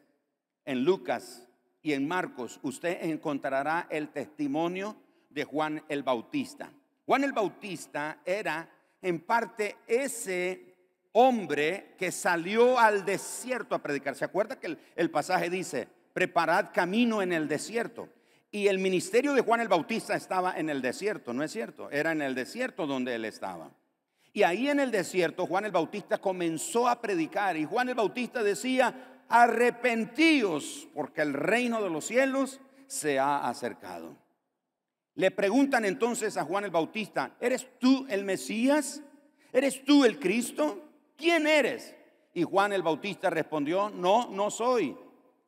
en 0.64 0.84
Lucas 0.84 1.48
y 1.82 1.94
en 1.94 2.06
Marcos, 2.06 2.60
usted 2.62 3.02
encontrará 3.02 3.88
el 3.90 4.10
testimonio 4.10 4.94
de 5.30 5.42
Juan 5.42 5.82
el 5.88 6.04
Bautista. 6.04 6.72
Juan 7.04 7.24
el 7.24 7.32
Bautista 7.32 8.20
era 8.24 8.70
en 9.00 9.18
parte 9.18 9.78
ese 9.88 10.71
hombre 11.12 11.94
que 11.98 12.10
salió 12.10 12.78
al 12.78 13.04
desierto 13.04 13.74
a 13.74 13.82
predicar. 13.82 14.16
¿Se 14.16 14.24
acuerda 14.24 14.58
que 14.58 14.76
el, 14.96 15.10
pasaje 15.10 15.50
dice, 15.50 15.88
preparad 16.12 16.70
camino 16.72 17.22
en 17.22 17.32
el 17.32 17.48
desierto? 17.48 18.08
Y 18.50 18.66
el 18.66 18.78
ministerio 18.78 19.32
de 19.32 19.40
Juan 19.40 19.60
el 19.60 19.68
Bautista 19.68 20.14
estaba 20.14 20.58
en 20.58 20.68
el 20.68 20.82
desierto, 20.82 21.32
¿no 21.32 21.42
es 21.42 21.52
cierto? 21.52 21.90
Era 21.90 22.12
en 22.12 22.20
el 22.20 22.34
desierto 22.34 22.86
donde 22.86 23.14
él 23.14 23.24
estaba. 23.24 23.70
Y 24.34 24.42
ahí 24.42 24.68
en 24.68 24.80
el 24.80 24.90
desierto 24.90 25.46
Juan 25.46 25.64
el 25.64 25.72
Bautista 25.72 26.18
comenzó 26.18 26.88
a 26.88 27.00
predicar 27.00 27.56
y 27.56 27.64
Juan 27.64 27.88
el 27.88 27.94
Bautista 27.94 28.42
decía, 28.42 29.22
arrepentíos 29.28 30.88
porque 30.94 31.22
el 31.22 31.32
reino 31.32 31.82
de 31.82 31.90
los 31.90 32.06
cielos 32.06 32.60
se 32.86 33.18
ha 33.18 33.48
acercado. 33.48 34.16
Le 35.14 35.30
preguntan 35.30 35.84
entonces 35.84 36.36
a 36.36 36.44
Juan 36.44 36.64
el 36.64 36.70
Bautista, 36.70 37.36
¿eres 37.40 37.66
tú 37.78 38.06
el 38.08 38.24
Mesías? 38.24 39.02
¿Eres 39.52 39.84
tú 39.84 40.04
el 40.04 40.18
Cristo? 40.18 40.91
¿Quién 41.22 41.46
eres? 41.46 41.94
Y 42.34 42.42
Juan 42.42 42.72
el 42.72 42.82
Bautista 42.82 43.30
respondió, 43.30 43.90
no, 43.90 44.28
no 44.28 44.50
soy. 44.50 44.96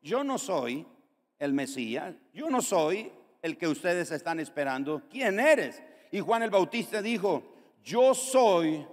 Yo 0.04 0.22
no 0.22 0.38
soy 0.38 0.86
el 1.40 1.52
Mesías. 1.52 2.14
Yo 2.32 2.48
no 2.48 2.62
soy 2.62 3.10
el 3.42 3.58
que 3.58 3.66
ustedes 3.66 4.12
están 4.12 4.38
esperando. 4.38 5.02
¿Quién 5.10 5.40
eres? 5.40 5.82
Y 6.12 6.20
Juan 6.20 6.44
el 6.44 6.50
Bautista 6.50 7.02
dijo, 7.02 7.42
yo 7.82 8.14
soy 8.14 8.86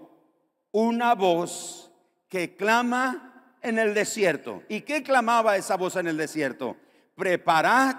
una 0.72 1.14
voz 1.14 1.92
que 2.28 2.56
clama 2.56 3.58
en 3.62 3.78
el 3.78 3.94
desierto. 3.94 4.64
¿Y 4.68 4.82
qué 4.82 5.04
clamaba 5.04 5.58
esa 5.58 5.78
voz 5.78 5.98
en 5.98 6.08
el 6.08 6.18
desierto? 6.18 6.76
Preparad 7.14 7.98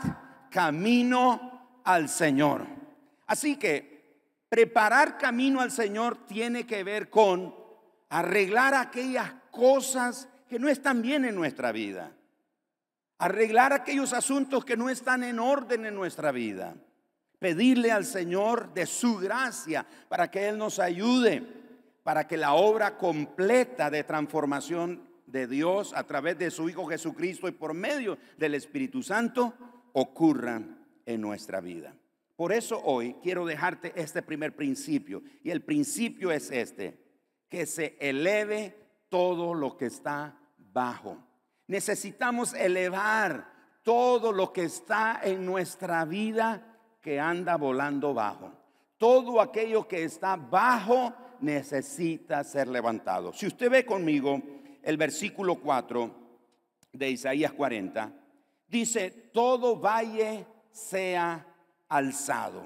camino 0.50 1.78
al 1.84 2.08
Señor. 2.08 2.66
Así 3.28 3.54
que 3.54 4.18
preparar 4.48 5.18
camino 5.18 5.60
al 5.60 5.70
Señor 5.70 6.26
tiene 6.26 6.66
que 6.66 6.82
ver 6.82 7.10
con 7.10 7.61
arreglar 8.12 8.74
aquellas 8.74 9.32
cosas 9.50 10.28
que 10.46 10.58
no 10.58 10.68
están 10.68 11.00
bien 11.00 11.24
en 11.24 11.34
nuestra 11.34 11.72
vida. 11.72 12.12
Arreglar 13.16 13.72
aquellos 13.72 14.12
asuntos 14.12 14.66
que 14.66 14.76
no 14.76 14.90
están 14.90 15.24
en 15.24 15.38
orden 15.38 15.86
en 15.86 15.94
nuestra 15.94 16.30
vida. 16.30 16.76
Pedirle 17.38 17.90
al 17.90 18.04
Señor 18.04 18.74
de 18.74 18.84
su 18.84 19.16
gracia 19.16 19.86
para 20.10 20.30
que 20.30 20.46
Él 20.46 20.58
nos 20.58 20.78
ayude, 20.78 21.42
para 22.02 22.26
que 22.26 22.36
la 22.36 22.52
obra 22.52 22.98
completa 22.98 23.90
de 23.90 24.04
transformación 24.04 25.08
de 25.26 25.46
Dios 25.46 25.94
a 25.96 26.04
través 26.04 26.38
de 26.38 26.50
su 26.50 26.68
Hijo 26.68 26.84
Jesucristo 26.84 27.48
y 27.48 27.52
por 27.52 27.72
medio 27.72 28.18
del 28.36 28.54
Espíritu 28.54 29.02
Santo 29.02 29.54
ocurra 29.94 30.60
en 31.06 31.20
nuestra 31.20 31.62
vida. 31.62 31.94
Por 32.36 32.52
eso 32.52 32.78
hoy 32.84 33.16
quiero 33.22 33.46
dejarte 33.46 33.94
este 33.96 34.20
primer 34.20 34.54
principio. 34.54 35.22
Y 35.42 35.50
el 35.50 35.62
principio 35.62 36.30
es 36.30 36.50
este, 36.50 37.01
que 37.52 37.66
se 37.66 37.98
eleve 38.00 38.74
todo 39.10 39.52
lo 39.52 39.76
que 39.76 39.84
está 39.84 40.34
bajo. 40.56 41.18
Necesitamos 41.66 42.54
elevar 42.54 43.52
todo 43.82 44.32
lo 44.32 44.54
que 44.54 44.64
está 44.64 45.20
en 45.22 45.44
nuestra 45.44 46.06
vida 46.06 46.78
que 47.02 47.20
anda 47.20 47.56
volando 47.56 48.14
bajo. 48.14 48.50
Todo 48.96 49.38
aquello 49.38 49.86
que 49.86 50.04
está 50.04 50.36
bajo 50.36 51.12
necesita 51.40 52.42
ser 52.42 52.68
levantado. 52.68 53.34
Si 53.34 53.46
usted 53.46 53.70
ve 53.70 53.84
conmigo 53.84 54.40
el 54.82 54.96
versículo 54.96 55.56
4 55.56 56.10
de 56.90 57.10
Isaías 57.10 57.52
40, 57.52 58.14
dice, 58.66 59.10
todo 59.30 59.78
valle 59.78 60.46
sea 60.70 61.46
alzado. 61.90 62.64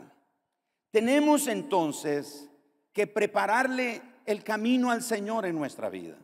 Tenemos 0.92 1.48
entonces 1.48 2.48
que 2.92 3.08
prepararle 3.08 4.14
el 4.26 4.44
camino 4.44 4.90
al 4.90 5.02
Señor 5.02 5.46
en 5.46 5.56
nuestra 5.56 5.88
vida. 5.88 6.16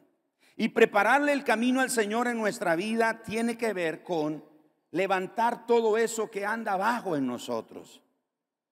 Y 0.57 0.69
prepararle 0.69 1.33
el 1.33 1.45
camino 1.45 1.81
al 1.81 1.91
Señor 1.91 2.29
en 2.29 2.39
nuestra 2.39 2.77
vida 2.77 3.23
tiene 3.23 3.57
que 3.57 3.73
ver 3.73 4.03
con 4.03 4.45
levantar 4.91 5.67
todo 5.67 5.97
eso 5.97 6.31
que 6.31 6.45
anda 6.45 6.73
abajo 6.73 7.17
en 7.17 7.27
nosotros, 7.27 8.03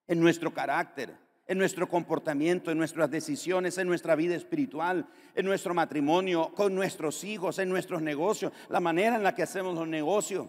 en 0.07 0.21
nuestro 0.21 0.53
carácter, 0.53 1.17
en 1.47 1.59
nuestro 1.59 1.89
comportamiento, 1.89 2.71
en 2.71 2.79
nuestras 2.79 3.11
decisiones, 3.11 3.79
en 3.79 3.89
nuestra 3.89 4.15
vida 4.15 4.35
espiritual, 4.35 5.07
en 5.35 5.47
nuestro 5.47 5.73
matrimonio, 5.73 6.53
con 6.55 6.75
nuestros 6.75 7.25
hijos, 7.25 7.59
en 7.59 7.71
nuestros 7.71 8.03
negocios, 8.03 8.53
la 8.69 8.81
manera 8.81 9.17
en 9.17 9.23
la 9.23 9.35
que 9.35 9.43
hacemos 9.43 9.75
los 9.75 9.89
negocios 9.89 10.49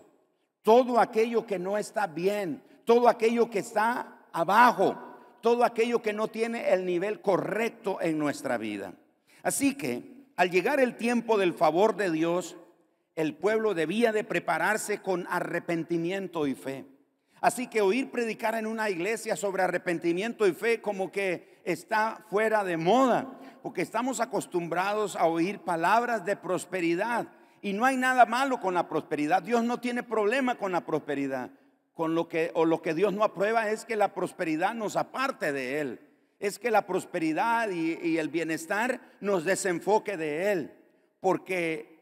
todo 0.63 0.99
aquello 0.99 1.45
que 1.45 1.59
no 1.59 1.77
está 1.77 2.07
bien, 2.07 2.63
todo 2.85 3.07
aquello 3.07 3.49
que 3.49 3.59
está 3.59 4.27
abajo, 4.31 4.95
todo 5.41 5.63
aquello 5.63 6.01
que 6.01 6.13
no 6.13 6.27
tiene 6.27 6.71
el 6.73 6.85
nivel 6.85 7.21
correcto 7.21 7.99
en 8.01 8.17
nuestra 8.17 8.57
vida. 8.57 8.93
Así 9.43 9.75
que 9.75 10.03
al 10.35 10.49
llegar 10.49 10.79
el 10.79 10.95
tiempo 10.95 11.37
del 11.37 11.53
favor 11.53 11.95
de 11.95 12.11
Dios, 12.11 12.57
el 13.15 13.35
pueblo 13.35 13.73
debía 13.73 14.11
de 14.11 14.23
prepararse 14.23 15.01
con 15.01 15.27
arrepentimiento 15.29 16.47
y 16.47 16.55
fe. 16.55 16.85
Así 17.41 17.67
que 17.67 17.81
oír 17.81 18.11
predicar 18.11 18.55
en 18.55 18.67
una 18.67 18.89
iglesia 18.89 19.35
sobre 19.35 19.63
arrepentimiento 19.63 20.47
y 20.47 20.53
fe 20.53 20.79
como 20.79 21.11
que 21.11 21.59
está 21.63 22.23
fuera 22.29 22.63
de 22.63 22.77
moda, 22.77 23.39
porque 23.63 23.81
estamos 23.81 24.19
acostumbrados 24.19 25.15
a 25.15 25.25
oír 25.25 25.59
palabras 25.59 26.23
de 26.23 26.35
prosperidad 26.35 27.27
y 27.61 27.73
no 27.73 27.85
hay 27.85 27.97
nada 27.97 28.25
malo 28.25 28.59
con 28.59 28.73
la 28.73 28.87
prosperidad. 28.87 29.41
Dios 29.41 29.63
no 29.63 29.79
tiene 29.79 30.03
problema 30.03 30.55
con 30.55 30.71
la 30.71 30.85
prosperidad. 30.85 31.49
Con 31.93 32.15
lo 32.15 32.27
que 32.27 32.51
o 32.53 32.65
lo 32.65 32.81
que 32.81 32.93
Dios 32.93 33.13
no 33.13 33.23
aprueba 33.23 33.69
es 33.69 33.85
que 33.85 33.95
la 33.95 34.13
prosperidad 34.13 34.73
nos 34.73 34.95
aparte 34.95 35.51
de 35.51 35.81
él. 35.81 35.99
Es 36.39 36.57
que 36.57 36.71
la 36.71 36.87
prosperidad 36.87 37.69
y, 37.69 38.17
el 38.17 38.29
bienestar 38.29 38.99
nos 39.19 39.45
desenfoque 39.45 40.17
de 40.17 40.51
él. 40.51 40.73
Porque 41.19 41.99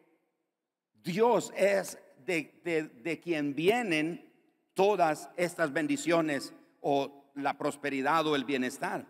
Dios 1.04 1.52
es 1.58 1.97
de, 2.25 2.62
de 3.04 3.19
quien 3.19 3.54
vienen 3.56 4.32
todas 4.73 5.30
estas 5.36 5.73
bendiciones 5.73 6.54
o 6.80 7.32
la 7.36 7.58
prosperidad 7.58 8.25
o 8.28 8.36
el 8.36 8.45
bienestar. 8.45 9.06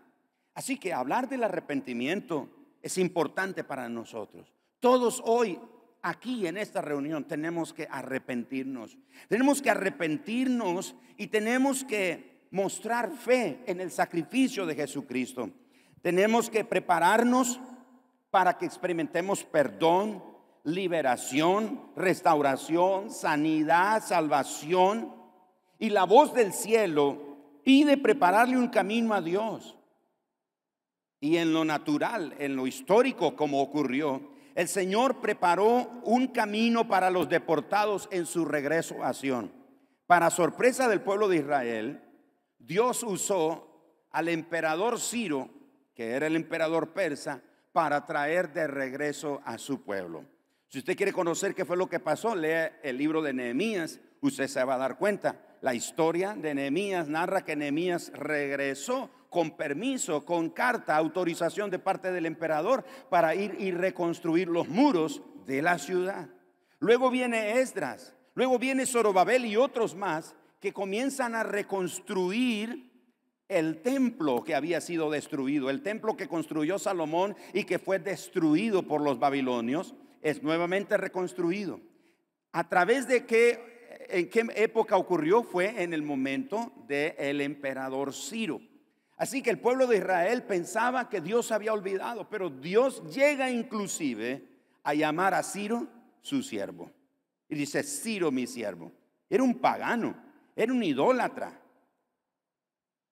Así 0.54 0.78
que 0.78 0.92
hablar 0.92 1.28
del 1.28 1.44
arrepentimiento 1.44 2.48
es 2.82 2.98
importante 2.98 3.64
para 3.64 3.88
nosotros. 3.88 4.52
Todos 4.80 5.22
hoy 5.24 5.60
aquí 6.02 6.46
en 6.46 6.56
esta 6.56 6.80
reunión 6.80 7.24
tenemos 7.24 7.72
que 7.72 7.86
arrepentirnos. 7.90 8.96
Tenemos 9.28 9.60
que 9.62 9.70
arrepentirnos 9.70 10.94
y 11.16 11.28
tenemos 11.28 11.84
que 11.84 12.46
mostrar 12.50 13.10
fe 13.10 13.60
en 13.66 13.80
el 13.80 13.90
sacrificio 13.90 14.66
de 14.66 14.74
Jesucristo. 14.74 15.50
Tenemos 16.02 16.50
que 16.50 16.64
prepararnos 16.64 17.60
para 18.30 18.56
que 18.56 18.66
experimentemos 18.66 19.44
perdón, 19.44 20.22
liberación, 20.64 21.80
restauración, 21.96 23.10
sanidad, 23.10 24.02
salvación. 24.02 25.14
Y 25.78 25.90
la 25.90 26.04
voz 26.04 26.34
del 26.34 26.52
cielo 26.52 27.30
pide 27.64 27.96
prepararle 27.96 28.56
un 28.56 28.68
camino 28.68 29.14
a 29.14 29.20
Dios. 29.20 29.76
Y 31.20 31.36
en 31.36 31.52
lo 31.52 31.64
natural, 31.64 32.34
en 32.38 32.56
lo 32.56 32.66
histórico 32.66 33.36
como 33.36 33.60
ocurrió, 33.60 34.30
el 34.54 34.68
Señor 34.68 35.20
preparó 35.20 36.00
un 36.04 36.28
camino 36.28 36.88
para 36.88 37.10
los 37.10 37.28
deportados 37.28 38.08
en 38.10 38.26
su 38.26 38.44
regreso 38.44 39.02
a 39.04 39.12
Sion. 39.12 39.52
Para 40.06 40.30
sorpresa 40.30 40.88
del 40.88 41.00
pueblo 41.00 41.28
de 41.28 41.36
Israel, 41.36 42.02
Dios 42.58 43.02
usó 43.02 44.06
al 44.10 44.28
emperador 44.28 44.98
Ciro, 45.00 45.48
que 45.94 46.10
era 46.12 46.26
el 46.26 46.36
emperador 46.36 46.92
persa, 46.92 47.42
para 47.72 48.04
traer 48.06 48.52
de 48.52 48.66
regreso 48.66 49.40
a 49.44 49.58
su 49.58 49.82
pueblo. 49.82 50.24
Si 50.68 50.78
usted 50.78 50.96
quiere 50.96 51.12
conocer 51.12 51.54
qué 51.54 51.64
fue 51.64 51.76
lo 51.76 51.88
que 51.88 52.00
pasó, 52.00 52.34
lea 52.34 52.80
el 52.82 52.96
libro 52.96 53.22
de 53.22 53.32
Nehemías, 53.32 54.00
usted 54.20 54.46
se 54.48 54.62
va 54.64 54.74
a 54.74 54.78
dar 54.78 54.98
cuenta. 54.98 55.40
La 55.60 55.74
historia 55.74 56.34
de 56.34 56.54
Nehemías 56.54 57.08
narra 57.08 57.44
que 57.44 57.56
Nehemías 57.56 58.12
regresó 58.14 59.10
con 59.30 59.56
permiso, 59.56 60.24
con 60.24 60.50
carta, 60.50 60.96
autorización 60.96 61.70
de 61.70 61.78
parte 61.78 62.12
del 62.12 62.26
emperador 62.26 62.84
para 63.08 63.34
ir 63.34 63.56
y 63.58 63.70
reconstruir 63.70 64.48
los 64.48 64.68
muros 64.68 65.22
de 65.46 65.62
la 65.62 65.78
ciudad. 65.78 66.28
Luego 66.80 67.10
viene 67.10 67.60
Esdras, 67.60 68.14
luego 68.34 68.58
viene 68.58 68.86
Zorobabel 68.86 69.46
y 69.46 69.56
otros 69.56 69.94
más 69.94 70.34
que 70.60 70.72
comienzan 70.72 71.34
a 71.34 71.42
reconstruir 71.42 72.90
el 73.48 73.82
templo 73.82 74.44
que 74.44 74.54
había 74.54 74.80
sido 74.80 75.10
destruido, 75.10 75.70
el 75.70 75.82
templo 75.82 76.16
que 76.16 76.28
construyó 76.28 76.78
Salomón 76.78 77.36
y 77.52 77.64
que 77.64 77.78
fue 77.78 77.98
destruido 77.98 78.84
por 78.84 79.00
los 79.00 79.18
babilonios, 79.18 79.94
es 80.22 80.42
nuevamente 80.42 80.96
reconstruido. 80.96 81.80
¿A 82.52 82.68
través 82.68 83.08
de 83.08 83.26
qué, 83.26 84.06
en 84.08 84.28
qué 84.28 84.46
época 84.54 84.96
ocurrió? 84.96 85.42
Fue 85.42 85.82
en 85.82 85.92
el 85.94 86.02
momento 86.02 86.72
del 86.86 87.40
emperador 87.40 88.12
Ciro. 88.12 88.60
Así 89.20 89.42
que 89.42 89.50
el 89.50 89.58
pueblo 89.58 89.86
de 89.86 89.98
Israel 89.98 90.44
pensaba 90.44 91.10
que 91.10 91.20
Dios 91.20 91.52
había 91.52 91.74
olvidado, 91.74 92.30
pero 92.30 92.48
Dios 92.48 93.02
llega 93.14 93.50
inclusive 93.50 94.48
a 94.82 94.94
llamar 94.94 95.34
a 95.34 95.42
Ciro 95.42 95.86
su 96.22 96.42
siervo. 96.42 96.90
Y 97.46 97.54
dice, 97.54 97.82
Ciro 97.82 98.30
mi 98.30 98.46
siervo. 98.46 98.90
Era 99.28 99.42
un 99.42 99.58
pagano, 99.58 100.16
era 100.56 100.72
un 100.72 100.82
idólatra. 100.82 101.52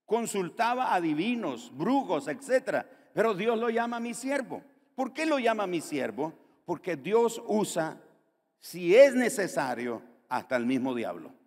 Consultaba 0.07 0.95
a 0.95 1.01
divinos, 1.03 1.71
brujos, 1.77 2.27
etc. 2.29 2.87
Pero 3.13 3.35
Dios 3.35 3.59
lo 3.59 3.69
llama 3.69 4.01
mi 4.01 4.15
siervo. 4.15 4.63
¿Por 4.95 5.13
qué 5.13 5.27
lo 5.27 5.39
llama 5.39 5.67
mi 5.67 5.83
siervo? 5.83 6.33
Porque 6.65 6.97
Dios 6.97 7.43
usa, 7.47 8.01
si 8.61 8.97
es 8.97 9.15
necesario, 9.15 10.01
hasta 10.31 10.57
el 10.57 10.65
mismo 10.65 10.95
diablo. 10.95 11.38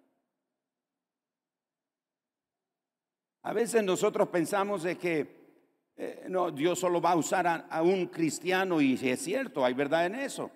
A 3.44 3.54
veces 3.54 3.84
nosotros 3.84 4.28
pensamos 4.30 4.84
de 4.84 4.98
que 4.98 5.42
eh, 5.98 6.26
no, 6.30 6.52
Dios 6.52 6.80
solo 6.80 7.02
va 7.02 7.12
a 7.12 7.16
usar 7.16 7.48
a, 7.48 7.82
un 7.82 8.08
cristiano 8.08 8.82
y 8.82 8.94
es 8.94 9.22
cierto, 9.22 9.66
hay 9.66 9.74
verdad 9.74 10.06
en 10.06 10.16
eso. 10.16 10.52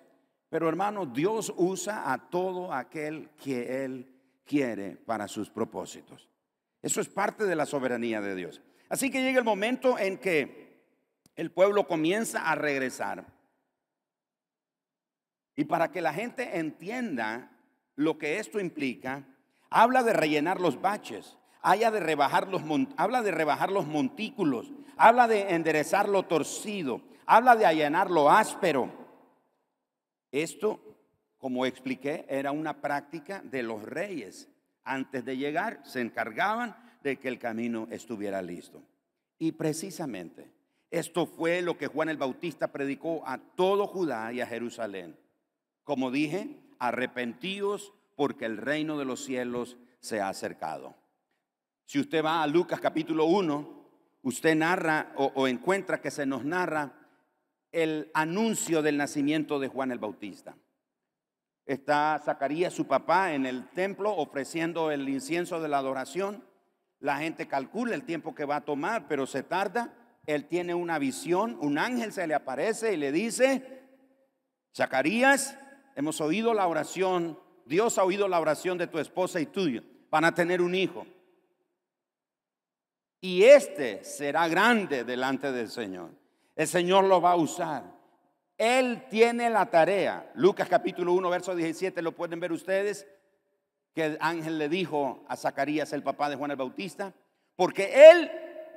Pero 0.48 0.68
hermano, 0.68 1.06
Dios 1.06 1.52
usa 1.56 2.12
a 2.12 2.30
todo 2.30 2.72
aquel 2.72 3.30
que 3.36 3.84
Él 3.84 4.12
quiere 4.44 4.96
para 4.96 5.28
sus 5.28 5.50
propósitos. 5.50 6.28
Eso 6.80 7.00
es 7.00 7.08
parte 7.08 7.44
de 7.44 7.56
la 7.56 7.66
soberanía 7.66 8.20
de 8.20 8.34
Dios. 8.34 8.62
Así 8.88 9.10
que 9.10 9.22
llega 9.22 9.38
el 9.38 9.44
momento 9.44 9.98
en 9.98 10.18
que 10.18 10.84
el 11.34 11.50
pueblo 11.50 11.86
comienza 11.86 12.48
a 12.48 12.54
regresar. 12.54 13.26
Y 15.56 15.64
para 15.64 15.90
que 15.90 16.00
la 16.00 16.12
gente 16.12 16.58
entienda 16.58 17.50
lo 17.96 18.18
que 18.18 18.38
esto 18.38 18.60
implica, 18.60 19.24
habla 19.70 20.02
de 20.02 20.12
rellenar 20.12 20.60
los 20.60 20.80
baches 20.80 21.36
de 21.74 22.00
rebajar 22.00 22.48
los, 22.48 22.62
habla 22.96 23.22
de 23.22 23.32
rebajar 23.32 23.72
los 23.72 23.86
montículos, 23.86 24.70
habla 24.96 25.26
de 25.26 25.54
enderezar 25.54 26.08
lo 26.08 26.22
torcido, 26.22 27.00
habla 27.26 27.56
de 27.56 27.66
allanar 27.66 28.10
lo 28.10 28.30
áspero. 28.30 28.90
Esto, 30.30 30.80
como 31.38 31.66
expliqué, 31.66 32.24
era 32.28 32.52
una 32.52 32.80
práctica 32.80 33.42
de 33.42 33.62
los 33.62 33.82
reyes. 33.82 34.48
Antes 34.84 35.24
de 35.24 35.36
llegar, 35.36 35.80
se 35.84 36.00
encargaban 36.00 36.76
de 37.02 37.18
que 37.18 37.28
el 37.28 37.38
camino 37.38 37.88
estuviera 37.90 38.40
listo. 38.42 38.82
Y 39.38 39.52
precisamente 39.52 40.50
esto 40.90 41.26
fue 41.26 41.62
lo 41.62 41.76
que 41.76 41.88
Juan 41.88 42.08
el 42.08 42.16
Bautista 42.16 42.68
predicó 42.68 43.22
a 43.26 43.38
todo 43.38 43.86
Judá 43.86 44.32
y 44.32 44.40
a 44.40 44.46
Jerusalén. 44.46 45.16
Como 45.82 46.10
dije, 46.10 46.60
arrepentíos 46.78 47.92
porque 48.14 48.44
el 48.44 48.56
reino 48.56 48.98
de 48.98 49.04
los 49.04 49.24
cielos 49.24 49.76
se 50.00 50.20
ha 50.20 50.28
acercado. 50.28 50.94
Si 51.86 52.00
usted 52.00 52.24
va 52.24 52.42
a 52.42 52.48
Lucas 52.48 52.80
capítulo 52.80 53.26
1, 53.26 53.86
usted 54.22 54.56
narra 54.56 55.12
o, 55.14 55.46
encuentra 55.46 56.00
que 56.00 56.10
se 56.10 56.26
nos 56.26 56.44
narra 56.44 56.94
el 57.70 58.10
anuncio 58.12 58.82
del 58.82 58.96
nacimiento 58.96 59.60
de 59.60 59.68
Juan 59.68 59.92
el 59.92 60.00
Bautista. 60.00 60.56
Está 61.64 62.20
Zacarías, 62.24 62.74
su 62.74 62.88
papá, 62.88 63.34
en 63.34 63.46
el 63.46 63.68
templo 63.70 64.16
ofreciendo 64.16 64.90
el 64.90 65.08
incienso 65.08 65.60
de 65.60 65.68
la 65.68 65.78
adoración. 65.78 66.42
La 66.98 67.18
gente 67.18 67.46
calcula 67.46 67.94
el 67.94 68.02
tiempo 68.02 68.34
que 68.34 68.44
va 68.44 68.56
a 68.56 68.64
tomar, 68.64 69.06
pero 69.06 69.24
se 69.24 69.44
tarda. 69.44 69.94
Él 70.26 70.46
tiene 70.46 70.74
una 70.74 70.98
visión, 70.98 71.56
un 71.60 71.78
ángel 71.78 72.12
se 72.12 72.26
le 72.26 72.34
aparece 72.34 72.94
y 72.94 72.96
le 72.96 73.12
dice, 73.12 73.84
Zacarías, 74.74 75.56
hemos 75.94 76.20
oído 76.20 76.52
la 76.52 76.66
oración, 76.66 77.38
Dios 77.64 77.96
ha 77.96 78.02
oído 78.02 78.26
la 78.26 78.40
oración 78.40 78.76
de 78.76 78.88
tu 78.88 78.98
esposa 78.98 79.38
y 79.38 79.46
tuyo, 79.46 79.84
van 80.10 80.24
a 80.24 80.34
tener 80.34 80.60
un 80.60 80.74
hijo 80.74 81.06
y 83.26 83.42
este 83.42 84.04
será 84.04 84.46
grande 84.46 85.02
delante 85.02 85.50
del 85.50 85.68
Señor. 85.68 86.10
El 86.54 86.68
Señor 86.68 87.02
lo 87.02 87.20
va 87.20 87.32
a 87.32 87.36
usar. 87.36 87.82
Él 88.56 89.02
tiene 89.10 89.50
la 89.50 89.66
tarea. 89.66 90.30
Lucas 90.36 90.68
capítulo 90.68 91.12
1, 91.12 91.28
verso 91.28 91.56
17, 91.56 92.02
lo 92.02 92.12
pueden 92.12 92.38
ver 92.38 92.52
ustedes, 92.52 93.04
que 93.92 94.04
el 94.04 94.18
ángel 94.20 94.58
le 94.58 94.68
dijo 94.68 95.24
a 95.26 95.34
Zacarías, 95.34 95.92
el 95.92 96.04
papá 96.04 96.30
de 96.30 96.36
Juan 96.36 96.52
el 96.52 96.56
Bautista, 96.56 97.12
porque 97.56 98.10
él 98.12 98.30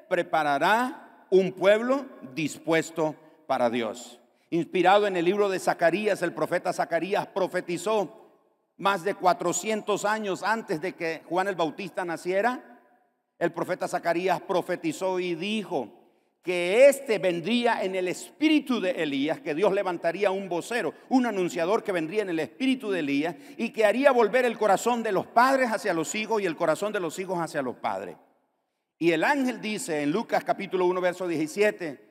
preparará 0.10 1.28
un 1.30 1.52
pueblo 1.52 2.08
dispuesto 2.34 3.16
para 3.46 3.70
Dios. 3.70 4.20
Inspirado 4.50 5.06
en 5.06 5.16
el 5.16 5.26
libro 5.26 5.48
de 5.50 5.60
Zacarías, 5.60 6.24
el 6.24 6.34
profeta 6.34 6.74
Zacarías 6.74 7.28
profetizó 7.28 8.32
más 8.78 9.04
de 9.04 9.14
400 9.14 10.06
años 10.06 10.42
antes 10.42 10.82
de 10.82 10.94
que 10.94 11.22
Juan 11.30 11.48
el 11.48 11.56
Bautista 11.56 12.04
naciera 12.04 12.69
el 13.40 13.54
profeta 13.54 13.88
Zacarías 13.88 14.42
profetizó 14.42 15.20
y 15.20 15.34
dijo 15.34 15.96
que 16.44 16.88
éste 16.88 17.20
vendría 17.20 17.84
en 17.84 17.96
el 17.96 18.08
espíritu 18.08 18.80
de 18.80 18.92
Elías, 18.92 19.40
que 19.40 19.56
Dios 19.56 19.74
levantaría 19.74 20.32
un 20.32 20.48
vocero, 20.50 20.94
un 21.10 21.26
anunciador 21.26 21.84
que 21.84 21.92
vendría 21.92 22.22
en 22.22 22.30
el 22.30 22.40
espíritu 22.40 22.92
de 22.92 23.00
Elías 23.00 23.36
y 23.58 23.70
que 23.70 23.86
haría 23.86 24.12
volver 24.12 24.46
el 24.46 24.58
corazón 24.58 25.04
de 25.04 25.12
los 25.12 25.28
padres 25.28 25.72
hacia 25.72 25.94
los 25.94 26.16
hijos 26.16 26.42
y 26.42 26.46
el 26.46 26.56
corazón 26.56 26.94
de 26.94 27.00
los 27.00 27.18
hijos 27.20 27.40
hacia 27.40 27.62
los 27.62 27.76
padres. 27.78 28.18
Y 28.98 29.12
el 29.12 29.24
ángel 29.24 29.62
dice 29.62 30.02
en 30.02 30.12
Lucas 30.12 30.44
capítulo 30.44 30.86
1, 30.86 31.02
verso 31.02 31.28
17, 31.28 32.10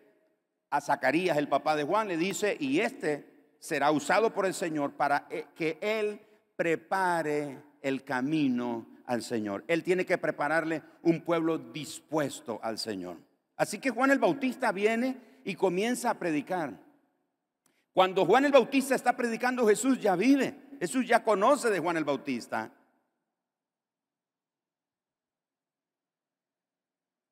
a 0.71 0.81
Zacarías, 0.81 1.37
el 1.37 1.49
papá 1.49 1.77
de 1.77 1.85
Juan, 1.85 2.09
le 2.09 2.17
dice, 2.17 2.57
y 2.59 2.81
este 2.81 3.55
será 3.59 3.91
usado 3.91 4.33
por 4.33 4.47
el 4.47 4.55
Señor 4.55 4.93
para 4.93 5.27
eh, 5.31 5.47
que 5.55 5.79
él 5.81 6.21
prepare 6.57 7.59
el 7.83 8.05
camino 8.05 8.87
al 9.09 9.23
Señor. 9.23 9.65
Él 9.67 9.83
tiene 9.83 10.07
que 10.07 10.19
prepararle 10.19 10.83
un 11.03 11.23
pueblo 11.23 11.59
dispuesto 11.59 12.61
al 12.63 12.79
Señor. 12.79 13.17
Así 13.57 13.81
que 13.81 13.91
Juan 13.91 14.11
el 14.11 14.19
Bautista 14.19 14.71
viene 14.71 15.17
y 15.45 15.55
comienza 15.55 16.11
a 16.11 16.19
predicar. 16.19 16.79
Cuando 17.93 18.27
Juan 18.27 18.45
el 18.45 18.53
Bautista 18.53 18.95
está 18.95 19.17
predicando, 19.17 19.67
Jesús 19.67 19.99
ya 19.99 20.15
vive. 20.15 20.55
Jesús 20.79 21.09
ya 21.09 21.25
conoce 21.25 21.71
de 21.71 21.81
Juan 21.81 21.97
el 21.97 22.05
Bautista. 22.05 22.71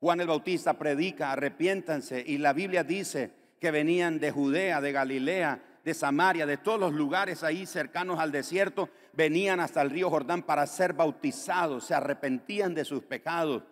Juan 0.01 0.21
el 0.21 0.27
Bautista 0.27 0.79
predica, 0.79 1.33
arrepiéntanse, 1.33 2.25
y 2.27 2.39
la 2.39 2.53
Biblia 2.55 2.85
dice 2.85 3.33
que 3.61 3.71
venían 3.71 4.19
de 4.19 4.31
Judea, 4.31 4.81
de 4.81 4.93
Galilea, 4.93 5.63
de 5.87 5.95
Samaria, 5.95 6.47
de 6.47 6.57
todos 6.57 6.81
los 6.81 6.93
lugares 6.93 7.45
ahí 7.45 7.65
cercanos 7.65 8.19
al 8.19 8.33
desierto, 8.33 8.91
venían 9.13 9.61
hasta 9.61 9.81
el 9.83 9.91
río 9.91 10.11
Jordán 10.11 10.43
para 10.43 10.67
ser 10.67 10.95
bautizados, 10.95 11.85
se 11.85 11.95
arrepentían 11.95 12.75
de 12.75 12.85
sus 12.85 13.05
pecados. 13.05 13.63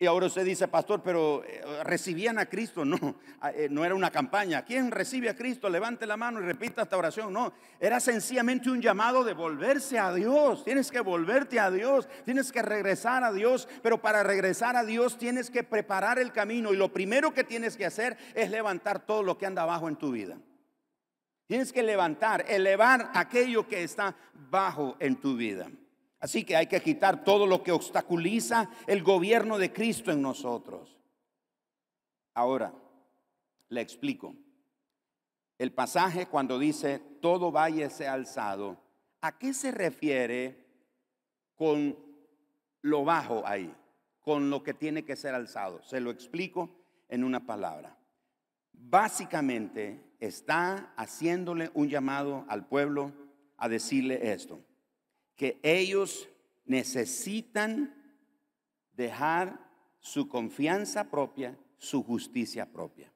Y 0.00 0.06
ahora 0.06 0.26
usted 0.26 0.44
dice, 0.44 0.66
pastor, 0.66 1.00
pero 1.04 1.44
eh, 1.44 1.84
recibían 1.84 2.38
a 2.38 2.46
Cristo. 2.46 2.84
No, 2.88 3.16
eh, 3.54 3.68
no 3.70 3.84
era 3.84 3.94
una 3.94 4.10
campaña. 4.10 4.64
¿Quién 4.64 4.90
recibe 4.90 5.28
a 5.28 5.36
Cristo? 5.36 5.68
Levante 5.68 6.04
la 6.04 6.16
mano 6.16 6.40
y 6.40 6.44
repita 6.44 6.82
esta 6.82 6.96
oración. 6.96 7.32
No, 7.32 7.52
era 7.78 8.00
sencillamente 8.00 8.68
un 8.68 8.80
llamado 8.80 9.22
de 9.22 9.34
volverse 9.34 10.00
a 10.00 10.12
Dios. 10.12 10.64
Tienes 10.64 10.90
que 10.90 11.00
volverte 11.00 11.60
a 11.60 11.70
Dios. 11.70 12.08
Tienes 12.24 12.50
que 12.50 12.62
regresar 12.62 13.22
a 13.22 13.32
Dios. 13.32 13.68
Pero 13.82 14.02
para 14.02 14.24
regresar 14.24 14.74
a 14.74 14.84
Dios 14.84 15.16
tienes 15.16 15.48
que 15.50 15.62
preparar 15.62 16.18
el 16.18 16.32
camino. 16.32 16.72
Y 16.72 16.76
lo 16.76 16.92
primero 16.92 17.32
que 17.32 17.44
tienes 17.44 17.76
que 17.76 17.86
hacer 17.86 18.16
es 18.34 18.50
levantar 18.50 19.06
todo 19.06 19.22
lo 19.22 19.38
que 19.38 19.46
anda 19.46 19.62
abajo 19.62 19.88
en 19.88 19.96
tu 19.96 20.10
vida. 20.10 20.38
Tienes 21.48 21.72
que 21.72 21.82
levantar, 21.82 22.44
elevar 22.46 23.10
aquello 23.14 23.66
que 23.66 23.82
está 23.82 24.14
bajo 24.50 24.96
en 25.00 25.16
tu 25.16 25.34
vida. 25.34 25.66
Así 26.20 26.44
que 26.44 26.54
hay 26.54 26.66
que 26.66 26.82
quitar 26.82 27.24
todo 27.24 27.46
lo 27.46 27.62
que 27.62 27.72
obstaculiza 27.72 28.68
el 28.86 29.02
gobierno 29.02 29.56
de 29.56 29.72
Cristo 29.72 30.12
en 30.12 30.20
nosotros. 30.20 30.98
Ahora, 32.34 32.74
le 33.70 33.80
explico. 33.80 34.34
El 35.56 35.72
pasaje 35.72 36.26
cuando 36.26 36.58
dice 36.58 36.98
todo 37.22 37.50
valle 37.50 37.88
sea 37.88 38.12
alzado, 38.12 38.76
¿a 39.22 39.38
qué 39.38 39.54
se 39.54 39.70
refiere 39.70 40.66
con 41.54 41.96
lo 42.82 43.04
bajo 43.04 43.42
ahí? 43.46 43.74
Con 44.20 44.50
lo 44.50 44.62
que 44.62 44.74
tiene 44.74 45.02
que 45.06 45.16
ser 45.16 45.34
alzado. 45.34 45.82
Se 45.82 45.98
lo 45.98 46.10
explico 46.10 46.68
en 47.08 47.24
una 47.24 47.46
palabra. 47.46 47.96
Básicamente 48.70 50.07
está 50.18 50.92
haciéndole 50.96 51.70
un 51.74 51.88
llamado 51.88 52.44
al 52.48 52.66
pueblo 52.66 53.12
a 53.56 53.68
decirle 53.68 54.32
esto 54.32 54.60
que 55.36 55.58
ellos 55.62 56.28
necesitan 56.66 57.94
dejar 58.94 59.58
su 60.00 60.28
confianza 60.28 61.10
propia, 61.10 61.56
su 61.76 62.02
justicia 62.02 62.66
propia. 62.66 63.12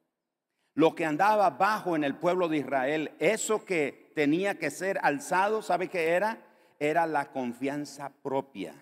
Lo 0.74 0.94
que 0.94 1.04
andaba 1.04 1.50
bajo 1.50 1.96
en 1.96 2.04
el 2.04 2.14
pueblo 2.14 2.48
de 2.48 2.58
Israel, 2.58 3.10
eso 3.18 3.64
que 3.64 4.12
tenía 4.14 4.58
que 4.58 4.70
ser 4.70 4.98
alzado, 5.02 5.62
¿sabe 5.62 5.88
qué 5.88 6.10
era? 6.10 6.46
Era 6.78 7.06
la 7.06 7.30
confianza 7.30 8.10
propia, 8.22 8.74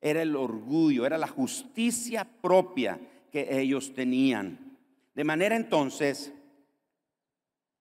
era 0.00 0.22
el 0.22 0.34
orgullo, 0.36 1.06
era 1.06 1.16
la 1.16 1.28
justicia 1.28 2.28
propia 2.42 3.00
que 3.30 3.60
ellos 3.60 3.94
tenían. 3.94 4.76
De 5.14 5.24
manera 5.24 5.54
entonces 5.54 6.32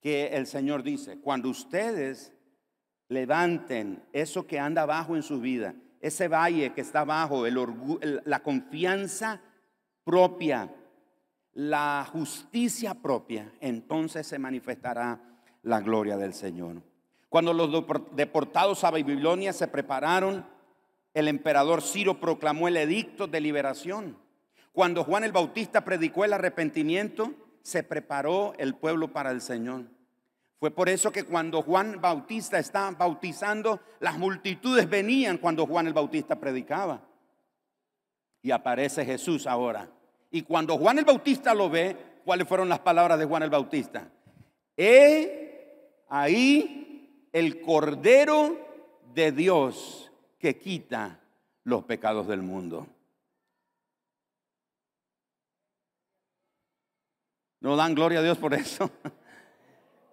que 0.02 0.28
el 0.28 0.48
Señor 0.48 0.84
dice, 0.84 1.20
cuando 1.20 1.50
ustedes 1.50 2.34
levanten 3.10 4.04
eso 4.14 4.48
que 4.48 4.60
anda 4.60 4.84
abajo 4.84 5.16
en 5.16 5.24
su 5.24 5.40
vida, 5.40 5.76
ese 6.00 6.28
valle 6.28 6.74
que 6.74 6.82
está 6.82 7.02
abajo, 7.02 7.46
el 7.46 8.22
la 8.26 8.42
confianza 8.42 9.42
propia, 10.04 10.74
la 11.54 12.08
justicia 12.12 12.94
propia, 12.94 13.52
entonces 13.60 14.26
se 14.26 14.40
manifestará 14.40 15.20
la 15.64 15.82
gloria 15.82 16.18
del 16.18 16.34
Señor. 16.34 16.82
Cuando 17.28 17.54
los 17.54 17.86
deportados 18.16 18.84
a 18.84 18.92
Babilonia 18.92 19.54
se 19.54 19.68
prepararon, 19.68 20.46
el 21.14 21.28
emperador 21.28 21.82
Ciro 21.82 22.20
proclamó 22.20 22.68
el 22.68 22.78
edicto 22.78 23.28
de 23.28 23.42
liberación. 23.42 24.18
Cuando 24.72 25.04
Juan 25.04 25.24
el 25.24 25.32
Bautista 25.32 25.84
predicó 25.84 26.24
el 26.24 26.34
arrepentimiento, 26.34 27.34
se 27.69 27.84
preparó 27.84 28.53
el 28.58 28.75
pueblo 28.75 29.13
para 29.13 29.32
el 29.32 29.41
Señor. 29.41 29.84
Fue 30.60 30.71
por 30.71 30.89
eso 30.89 31.12
que 31.12 31.23
cuando 31.23 31.62
Juan 31.62 32.01
Bautista 32.01 32.60
estaba 32.60 32.91
bautizando, 32.91 33.79
las 33.99 34.17
multitudes 34.17 34.89
venían 34.89 35.38
cuando 35.38 35.65
Juan 35.65 35.88
el 35.88 35.93
Bautista 35.93 36.38
predicaba. 36.38 37.01
Y 38.41 38.51
aparece 38.51 39.05
Jesús 39.05 39.47
ahora. 39.47 39.89
Y 40.32 40.41
cuando 40.41 40.77
Juan 40.77 40.97
el 40.97 41.05
Bautista 41.05 41.53
lo 41.53 41.69
ve, 41.69 41.95
¿cuáles 42.25 42.47
fueron 42.47 42.67
las 42.67 42.79
palabras 42.79 43.17
de 43.19 43.25
Juan 43.25 43.43
el 43.43 43.49
Bautista? 43.49 44.10
He 44.75 46.03
ahí 46.10 47.27
el 47.32 47.62
Cordero 47.62 48.58
de 49.13 49.32
Dios 49.32 50.12
que 50.39 50.58
quita 50.58 51.19
los 51.63 51.84
pecados 51.84 52.27
del 52.27 52.41
mundo. 52.41 52.88
¿No 57.62 57.76
dan 57.76 57.93
gloria 57.93 58.19
a 58.19 58.24
Dios 58.24 58.38
por 58.38 58.54
eso? 58.54 58.89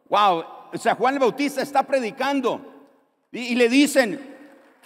Wow, 0.09 0.45
o 0.73 0.79
sea, 0.79 0.95
Juan 0.95 1.15
el 1.15 1.19
Bautista 1.21 1.61
está 1.61 1.83
predicando 1.83 2.61
y, 3.33 3.57
le 3.57 3.69
dicen, 3.69 4.37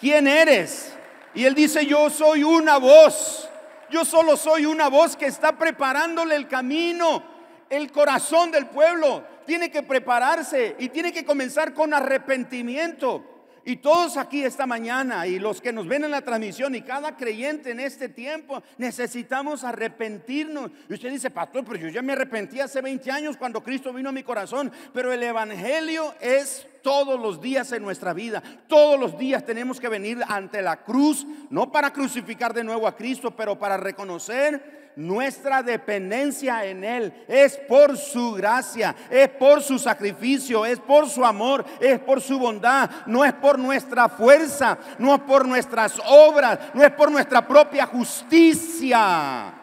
¿quién 0.01 0.27
eres? 0.27 0.94
Y 1.35 1.44
él 1.44 1.55
dice, 1.55 1.85
yo 1.85 2.09
soy 2.09 2.42
una 2.42 2.79
voz, 2.79 3.46
yo 3.90 4.05
solo 4.07 4.38
soy 4.38 4.64
una 4.64 4.88
voz 4.88 5.16
que 5.16 5.27
está 5.27 5.59
preparándole 5.59 6.37
el 6.37 6.49
camino, 6.49 7.23
el 7.68 7.92
corazón 7.92 8.51
del 8.51 8.66
pueblo. 8.68 9.23
Tiene 9.46 9.70
que 9.70 9.83
prepararse 9.83 10.75
y 10.79 10.88
tiene 10.88 11.12
que 11.12 11.25
comenzar 11.25 11.75
con 11.75 11.92
arrepentimiento. 11.92 13.23
Y 13.64 13.77
todos 13.77 14.16
aquí 14.16 14.42
esta 14.44 14.66
mañana 14.66 15.27
y 15.27 15.38
los 15.38 15.61
que 15.61 15.73
nos 15.73 15.87
ven 15.87 16.05
en 16.05 16.11
la 16.11 16.23
transmisión 16.23 16.75
y 16.75 16.83
cada 16.83 17.16
creyente 17.16 17.70
en 17.70 17.81
este 17.81 18.09
tiempo 18.09 18.62
necesitamos 18.79 19.64
arrepentirnos. 19.64 20.70
Y 20.88 20.94
usted 20.94 21.11
dice, 21.11 21.31
pastor, 21.31 21.64
pero 21.64 21.79
yo 21.79 21.88
ya 21.88 22.03
me 22.03 22.12
arrepentí 22.12 22.61
hace 22.61 22.81
20 22.81 23.11
años 23.11 23.37
cuando 23.37 23.62
Cristo 23.62 23.92
vino 23.92 24.09
a 24.09 24.12
mi 24.12 24.23
corazón. 24.23 24.73
Pero 24.92 25.12
el 25.12 25.23
Evangelio 25.23 26.14
es 26.20 26.66
todos 26.83 27.20
los 27.20 27.40
días 27.40 27.73
en 27.73 27.83
nuestra 27.83 28.12
vida. 28.12 28.42
Todos 28.66 28.99
los 28.99 29.18
días 29.18 29.44
tenemos 29.44 29.81
que 29.81 29.88
venir 29.88 30.18
ante 30.27 30.62
la 30.62 30.83
cruz, 30.83 31.27
no 31.51 31.70
para 31.70 31.92
crucificar 31.92 32.55
de 32.55 32.64
nuevo 32.64 32.87
a 32.87 32.96
Cristo, 32.96 33.31
pero 33.33 33.59
para 33.59 33.77
reconocer 33.77 34.80
nuestra 34.96 35.62
dependencia 35.62 36.64
en 36.64 36.85
Él 36.85 37.12
es 37.29 37.57
por 37.57 37.96
su 37.96 38.33
gracia, 38.33 38.94
es 39.11 39.29
por 39.29 39.62
su 39.62 39.79
sacrificio, 39.79 40.66
es 40.66 40.79
por 40.81 41.09
su 41.09 41.24
amor, 41.24 41.64
es 41.81 41.98
por 42.00 42.20
su 42.20 42.38
bondad, 42.38 42.90
no 43.07 43.24
es 43.24 43.33
por 43.33 43.59
nuestra 43.59 44.09
fuerza, 44.09 44.79
no 44.98 45.14
es 45.14 45.20
por 45.22 45.46
nuestras 45.46 46.00
obras, 46.07 46.59
no 46.74 46.83
es 46.83 46.92
por 46.92 47.11
nuestra 47.11 47.46
propia 47.46 47.87
justicia. 47.87 49.55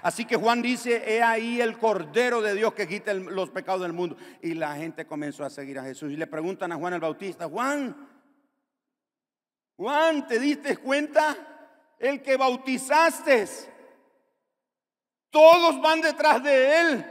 Así 0.00 0.24
que 0.24 0.36
Juan 0.36 0.62
dice, 0.62 1.02
he 1.06 1.22
ahí 1.22 1.60
el 1.60 1.76
Cordero 1.76 2.40
de 2.40 2.54
Dios 2.54 2.72
que 2.72 2.86
quita 2.86 3.12
los 3.14 3.50
pecados 3.50 3.82
del 3.82 3.92
mundo. 3.92 4.16
Y 4.40 4.54
la 4.54 4.76
gente 4.76 5.06
comenzó 5.06 5.44
a 5.44 5.50
seguir 5.50 5.78
a 5.78 5.82
Jesús. 5.82 6.12
Y 6.12 6.16
le 6.16 6.26
preguntan 6.26 6.70
a 6.72 6.76
Juan 6.76 6.94
el 6.94 7.00
Bautista, 7.00 7.48
Juan, 7.48 7.94
Juan, 9.76 10.26
¿te 10.26 10.38
diste 10.38 10.76
cuenta? 10.76 11.57
El 11.98 12.22
que 12.22 12.36
bautizaste. 12.36 13.46
Todos 15.30 15.80
van 15.80 16.00
detrás 16.00 16.42
de 16.42 16.80
él. 16.80 17.06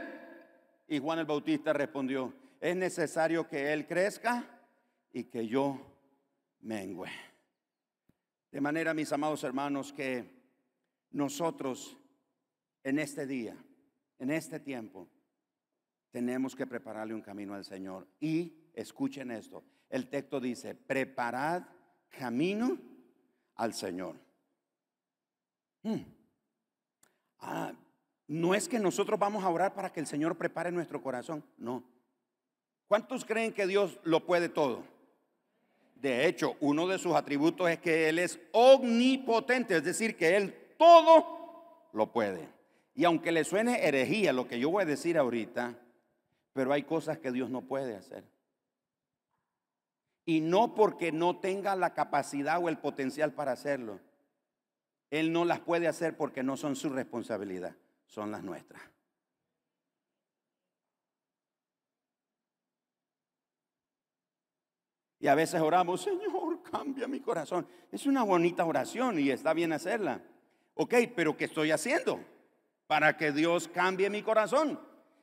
Y 0.88 0.98
Juan 0.98 1.18
el 1.18 1.26
Bautista 1.26 1.72
respondió, 1.72 2.32
es 2.60 2.74
necesario 2.74 3.46
que 3.46 3.72
él 3.72 3.86
crezca 3.86 4.44
y 5.12 5.24
que 5.24 5.46
yo 5.46 5.80
mengüe. 6.60 7.10
De 8.50 8.60
manera, 8.60 8.94
mis 8.94 9.12
amados 9.12 9.44
hermanos, 9.44 9.92
que 9.92 10.38
nosotros 11.10 11.96
en 12.82 12.98
este 12.98 13.26
día, 13.26 13.56
en 14.18 14.30
este 14.30 14.58
tiempo, 14.58 15.08
tenemos 16.10 16.56
que 16.56 16.66
prepararle 16.66 17.14
un 17.14 17.20
camino 17.20 17.54
al 17.54 17.64
Señor. 17.64 18.08
Y 18.18 18.70
escuchen 18.72 19.30
esto, 19.30 19.62
el 19.90 20.08
texto 20.08 20.40
dice, 20.40 20.74
preparad 20.74 21.64
camino 22.08 22.78
al 23.56 23.74
Señor. 23.74 24.16
Hmm. 25.88 26.04
Ah, 27.40 27.72
no 28.26 28.54
es 28.54 28.68
que 28.68 28.78
nosotros 28.78 29.18
vamos 29.18 29.42
a 29.42 29.48
orar 29.48 29.72
para 29.72 29.90
que 29.90 30.00
el 30.00 30.06
Señor 30.06 30.36
prepare 30.36 30.70
nuestro 30.70 31.02
corazón, 31.02 31.42
no. 31.56 31.82
¿Cuántos 32.88 33.24
creen 33.24 33.54
que 33.54 33.66
Dios 33.66 33.98
lo 34.02 34.26
puede 34.26 34.50
todo? 34.50 34.84
De 35.94 36.26
hecho, 36.26 36.56
uno 36.60 36.86
de 36.86 36.98
sus 36.98 37.14
atributos 37.14 37.70
es 37.70 37.78
que 37.78 38.10
Él 38.10 38.18
es 38.18 38.38
omnipotente, 38.52 39.76
es 39.76 39.84
decir, 39.84 40.14
que 40.14 40.36
Él 40.36 40.74
todo 40.78 41.88
lo 41.94 42.12
puede. 42.12 42.46
Y 42.94 43.04
aunque 43.04 43.32
le 43.32 43.44
suene 43.44 43.86
herejía 43.86 44.34
lo 44.34 44.46
que 44.46 44.60
yo 44.60 44.68
voy 44.68 44.82
a 44.82 44.86
decir 44.86 45.16
ahorita, 45.16 45.74
pero 46.52 46.74
hay 46.74 46.82
cosas 46.82 47.18
que 47.18 47.32
Dios 47.32 47.48
no 47.48 47.62
puede 47.62 47.96
hacer. 47.96 48.24
Y 50.26 50.40
no 50.40 50.74
porque 50.74 51.12
no 51.12 51.38
tenga 51.38 51.74
la 51.76 51.94
capacidad 51.94 52.62
o 52.62 52.68
el 52.68 52.76
potencial 52.76 53.32
para 53.32 53.52
hacerlo, 53.52 54.00
él 55.10 55.32
no 55.32 55.44
las 55.44 55.60
puede 55.60 55.88
hacer 55.88 56.16
porque 56.16 56.42
no 56.42 56.56
son 56.56 56.76
su 56.76 56.90
responsabilidad, 56.90 57.74
son 58.06 58.30
las 58.30 58.42
nuestras. 58.42 58.82
Y 65.20 65.26
a 65.26 65.34
veces 65.34 65.60
oramos, 65.60 66.02
Señor, 66.02 66.62
cambia 66.62 67.08
mi 67.08 67.20
corazón. 67.20 67.66
Es 67.90 68.06
una 68.06 68.22
bonita 68.22 68.64
oración 68.64 69.18
y 69.18 69.30
está 69.30 69.52
bien 69.52 69.72
hacerla. 69.72 70.22
Ok, 70.74 70.94
pero 71.16 71.36
¿qué 71.36 71.46
estoy 71.46 71.72
haciendo 71.72 72.20
para 72.86 73.16
que 73.16 73.32
Dios 73.32 73.66
cambie 73.66 74.08
mi 74.10 74.22
corazón? 74.22 74.78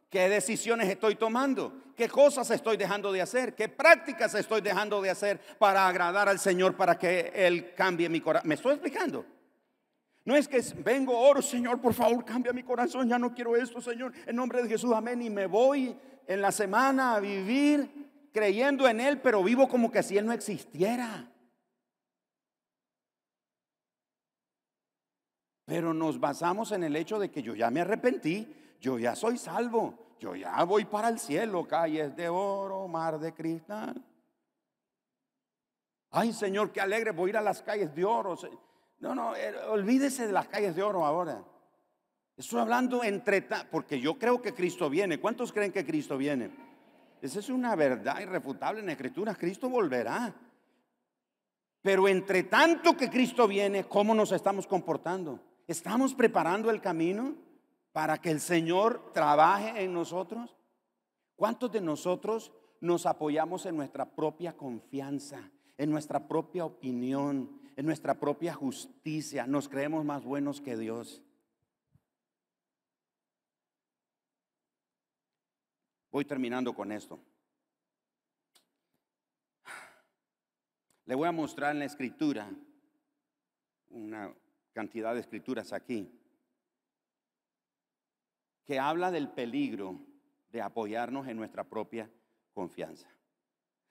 ¿Qué 0.09 0.27
decisiones 0.27 0.89
estoy 0.89 1.15
tomando? 1.15 1.81
¿Qué 1.95 2.09
cosas 2.09 2.49
estoy 2.51 2.75
dejando 2.75 3.11
de 3.13 3.21
hacer? 3.21 3.55
¿Qué 3.55 3.69
prácticas 3.69 4.35
estoy 4.35 4.59
dejando 4.59 5.01
de 5.01 5.09
hacer 5.09 5.39
para 5.57 5.87
agradar 5.87 6.27
al 6.27 6.39
Señor 6.39 6.75
para 6.75 6.99
que 6.99 7.31
Él 7.33 7.73
cambie 7.73 8.09
mi 8.09 8.19
corazón? 8.19 8.49
¿Me 8.49 8.55
estoy 8.55 8.73
explicando? 8.73 9.25
No 10.25 10.35
es 10.35 10.47
que 10.47 10.59
vengo, 10.83 11.17
oro, 11.17 11.39
Señor, 11.39 11.79
por 11.79 11.93
favor, 11.93 12.25
cambia 12.25 12.51
mi 12.51 12.63
corazón, 12.63 13.07
ya 13.07 13.19
no 13.19 13.33
quiero 13.33 13.55
esto, 13.55 13.79
Señor, 13.79 14.11
en 14.25 14.35
nombre 14.35 14.63
de 14.63 14.69
Jesús, 14.69 14.91
amén. 14.91 15.21
Y 15.21 15.29
me 15.29 15.45
voy 15.45 15.95
en 16.25 16.41
la 16.41 16.51
semana 16.51 17.15
a 17.15 17.19
vivir 17.19 18.29
creyendo 18.33 18.87
en 18.87 18.99
Él, 18.99 19.21
pero 19.21 19.43
vivo 19.43 19.67
como 19.67 19.91
que 19.91 20.01
si 20.01 20.17
Él 20.17 20.25
no 20.25 20.33
existiera. 20.33 21.31
Pero 25.65 25.93
nos 25.93 26.19
basamos 26.19 26.71
en 26.71 26.83
el 26.83 26.95
hecho 26.95 27.19
de 27.19 27.29
que 27.29 27.43
yo 27.43 27.53
ya 27.53 27.69
me 27.69 27.81
arrepentí, 27.81 28.51
yo 28.81 28.97
ya 28.97 29.15
soy 29.15 29.37
salvo, 29.37 30.15
yo 30.19 30.35
ya 30.35 30.63
voy 30.63 30.85
para 30.85 31.09
el 31.09 31.19
cielo, 31.19 31.67
calles 31.67 32.15
de 32.15 32.29
oro, 32.29 32.87
mar 32.87 33.19
de 33.19 33.31
cristal. 33.31 34.03
Ay, 36.09 36.33
Señor, 36.33 36.71
qué 36.71 36.81
alegre, 36.81 37.11
voy 37.11 37.29
a 37.29 37.31
ir 37.31 37.37
a 37.37 37.41
las 37.41 37.61
calles 37.61 37.93
de 37.93 38.05
oro. 38.05 38.35
No, 38.99 39.13
no, 39.13 39.35
eh, 39.35 39.53
olvídese 39.69 40.27
de 40.27 40.33
las 40.33 40.47
calles 40.47 40.75
de 40.75 40.83
oro 40.83 41.05
ahora. 41.05 41.43
Estoy 42.37 42.59
hablando 42.59 43.03
entre, 43.03 43.41
porque 43.71 43.99
yo 43.99 44.17
creo 44.17 44.41
que 44.41 44.53
Cristo 44.53 44.89
viene. 44.89 45.19
¿Cuántos 45.19 45.53
creen 45.53 45.71
que 45.71 45.85
Cristo 45.85 46.17
viene? 46.17 46.51
Esa 47.21 47.39
es 47.39 47.49
una 47.49 47.75
verdad 47.75 48.19
irrefutable 48.19 48.81
en 48.81 48.87
la 48.87 48.91
Escritura. 48.91 49.35
Cristo 49.35 49.69
volverá. 49.69 50.33
Pero 51.81 52.07
entre 52.07 52.43
tanto 52.43 52.97
que 52.97 53.09
Cristo 53.09 53.47
viene, 53.47 53.85
¿cómo 53.85 54.13
nos 54.13 54.31
estamos 54.31 54.67
comportando? 54.67 55.39
¿Estamos 55.67 56.13
preparando 56.13 56.69
el 56.69 56.81
camino 56.81 57.35
para 57.91 58.17
que 58.17 58.31
el 58.31 58.39
Señor 58.39 59.11
trabaje 59.13 59.83
en 59.83 59.93
nosotros? 59.93 60.57
¿Cuántos 61.35 61.71
de 61.71 61.81
nosotros 61.81 62.51
nos 62.81 63.05
apoyamos 63.05 63.65
en 63.65 63.77
nuestra 63.77 64.05
propia 64.05 64.57
confianza, 64.57 65.51
en 65.77 65.89
nuestra 65.89 66.27
propia 66.27 66.65
opinión, 66.65 67.61
en 67.75 67.85
nuestra 67.85 68.19
propia 68.19 68.53
justicia, 68.53 69.45
nos 69.45 69.67
creemos 69.67 70.05
más 70.05 70.23
buenos 70.23 70.61
que 70.61 70.77
Dios. 70.77 71.21
Voy 76.11 76.23
terminando 76.23 76.73
con 76.73 76.91
esto. 76.93 77.19
Le 81.05 81.15
voy 81.15 81.27
a 81.27 81.33
mostrar 81.33 81.73
en 81.73 81.79
la 81.79 81.85
escritura 81.85 82.49
una 83.89 84.33
cantidad 84.71 85.13
de 85.13 85.19
escrituras 85.19 85.73
aquí 85.73 86.09
que 88.65 88.79
habla 88.79 89.11
del 89.11 89.29
peligro 89.29 89.99
de 90.51 90.61
apoyarnos 90.61 91.27
en 91.27 91.37
nuestra 91.37 91.65
propia 91.65 92.09
confianza. 92.53 93.09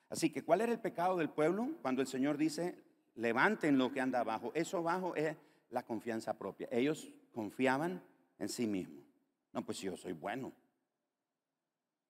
Así 0.09 0.31
que, 0.31 0.43
¿cuál 0.43 0.63
era 0.63 0.73
el 0.73 0.81
pecado 0.81 1.17
del 1.17 1.31
pueblo 1.31 1.69
cuando 1.83 2.01
el 2.01 2.09
Señor 2.09 2.37
dice, 2.39 2.83
levanten 3.15 3.79
lo 3.79 3.93
que 3.93 4.01
anda 4.01 4.21
abajo. 4.21 4.53
Eso 4.55 4.79
abajo 4.79 5.15
es 5.15 5.37
la 5.71 5.85
confianza 5.85 6.37
propia. 6.39 6.69
Ellos 6.71 7.11
confiaban 7.33 8.03
en 8.39 8.49
sí 8.49 8.67
mismos. 8.67 9.05
No, 9.53 9.65
pues 9.65 9.79
yo 9.81 9.97
soy 9.97 10.13
bueno. 10.13 10.53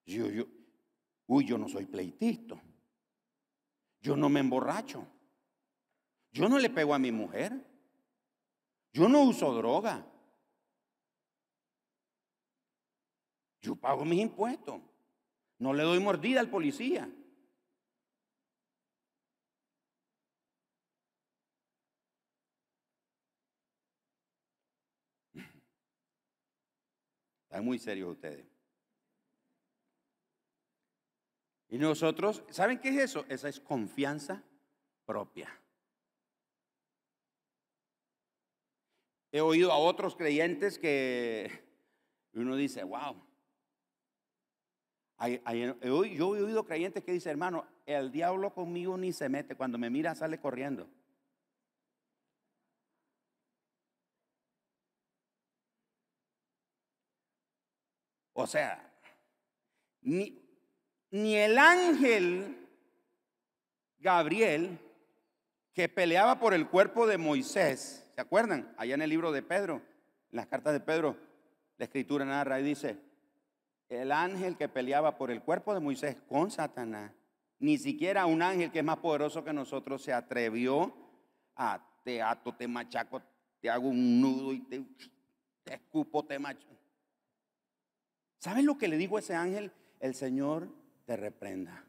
Yo, 0.07 0.29
yo, 0.29 0.47
uy, 1.27 1.47
yo 1.47 1.59
no 1.59 1.69
soy 1.69 1.87
pleitista. 1.87 2.61
Yo 4.01 4.17
no 4.17 4.29
me 4.29 4.41
emborracho. 4.41 5.07
Yo 6.33 6.49
no 6.49 6.59
le 6.59 6.69
pego 6.71 6.95
a 6.95 6.99
mi 6.99 7.13
mujer. 7.13 7.53
Yo 8.93 9.09
no 9.09 9.23
uso 9.23 9.53
droga. 9.55 10.07
Yo 13.61 13.77
pago 13.77 14.05
mis 14.05 14.21
impuestos. 14.21 14.81
No 15.59 15.73
le 15.73 15.83
doy 15.83 16.01
mordida 16.01 16.41
al 16.41 16.51
policía. 16.51 17.11
Están 27.55 27.67
muy 27.67 27.79
serios 27.79 28.11
ustedes. 28.11 28.45
Y 31.69 31.79
nosotros, 31.79 32.43
¿saben 32.51 32.81
qué 32.81 32.89
es 32.89 32.97
eso? 32.97 33.25
Esa 33.29 33.49
es 33.49 33.61
confianza 33.61 34.43
propia. 35.07 35.57
He 39.31 39.41
oído 39.41 39.71
a 39.71 39.79
otros 39.79 40.17
creyentes 40.17 40.81
que 40.81 41.49
uno 42.33 42.57
dice, 42.57 42.83
wow. 42.83 43.23
yo 45.29 46.35
he 46.35 46.43
oído 46.43 46.65
creyentes 46.65 47.05
que 47.05 47.13
dicen, 47.13 47.31
hermano, 47.31 47.69
el 47.87 48.11
diablo 48.11 48.53
conmigo 48.53 48.97
ni 48.97 49.13
se 49.13 49.29
mete, 49.29 49.55
cuando 49.55 49.79
me 49.79 49.91
mira 49.91 50.17
sale 50.17 50.41
corriendo. 50.41 50.89
O 58.35 58.47
sea, 58.47 58.93
ni, 60.03 60.39
ni 61.11 61.37
el 61.37 61.57
ángel 61.57 62.69
Gabriel 63.99 64.79
que 65.73 65.89
peleaba 65.89 66.39
por 66.39 66.53
el 66.53 66.69
cuerpo 66.69 67.07
de 67.07 67.17
Moisés, 67.17 68.11
¿se 68.15 68.21
acuerdan? 68.21 68.75
Allá 68.77 68.95
en 68.95 69.03
el 69.03 69.11
libro 69.11 69.33
de 69.33 69.43
Pedro, 69.43 69.77
en 70.31 70.37
las 70.37 70.47
cartas 70.47 70.73
de 70.73 70.81
Pedro, 70.81 71.17
la 71.79 71.87
escritura 71.87 72.25
narra 72.25 72.61
y 72.61 72.65
dice, 72.65 72.99
el 73.89 74.13
ángel 74.13 74.57
que 74.57 74.69
peleaba 74.69 75.17
por 75.17 75.31
el 75.31 75.43
cuerpo 75.43 75.73
de 75.73 75.81
Moisés 75.81 76.17
con 76.29 76.51
Satanás, 76.51 77.13
ni 77.61 77.79
siquiera 77.79 78.27
un 78.27 78.43
ángel 78.43 78.71
que 78.71 78.81
es 78.81 78.85
más 78.85 78.99
poderoso 78.99 79.45
que 79.45 79.53
nosotros 79.53 80.03
se 80.03 80.13
atrevió 80.13 80.93
a 81.57 81.81
te 82.03 82.21
ato, 82.21 82.55
te 82.55 82.69
machaco, 82.69 83.23
te 83.61 83.71
hago 83.71 83.89
un 83.89 84.21
nudo 84.21 84.53
y 84.53 84.61
te, 84.61 84.85
te 85.63 85.75
escupo, 85.75 86.25
te 86.25 86.39
machaco. 86.39 86.84
¿Saben 88.45 88.67
lo 88.67 88.77
que 88.77 88.89
le 88.89 88.99
dijo 88.99 89.17
ese 89.17 89.35
ángel? 89.35 89.73
El 90.01 90.15
Señor 90.15 90.69
te 91.07 91.17
reprenda. 91.17 91.83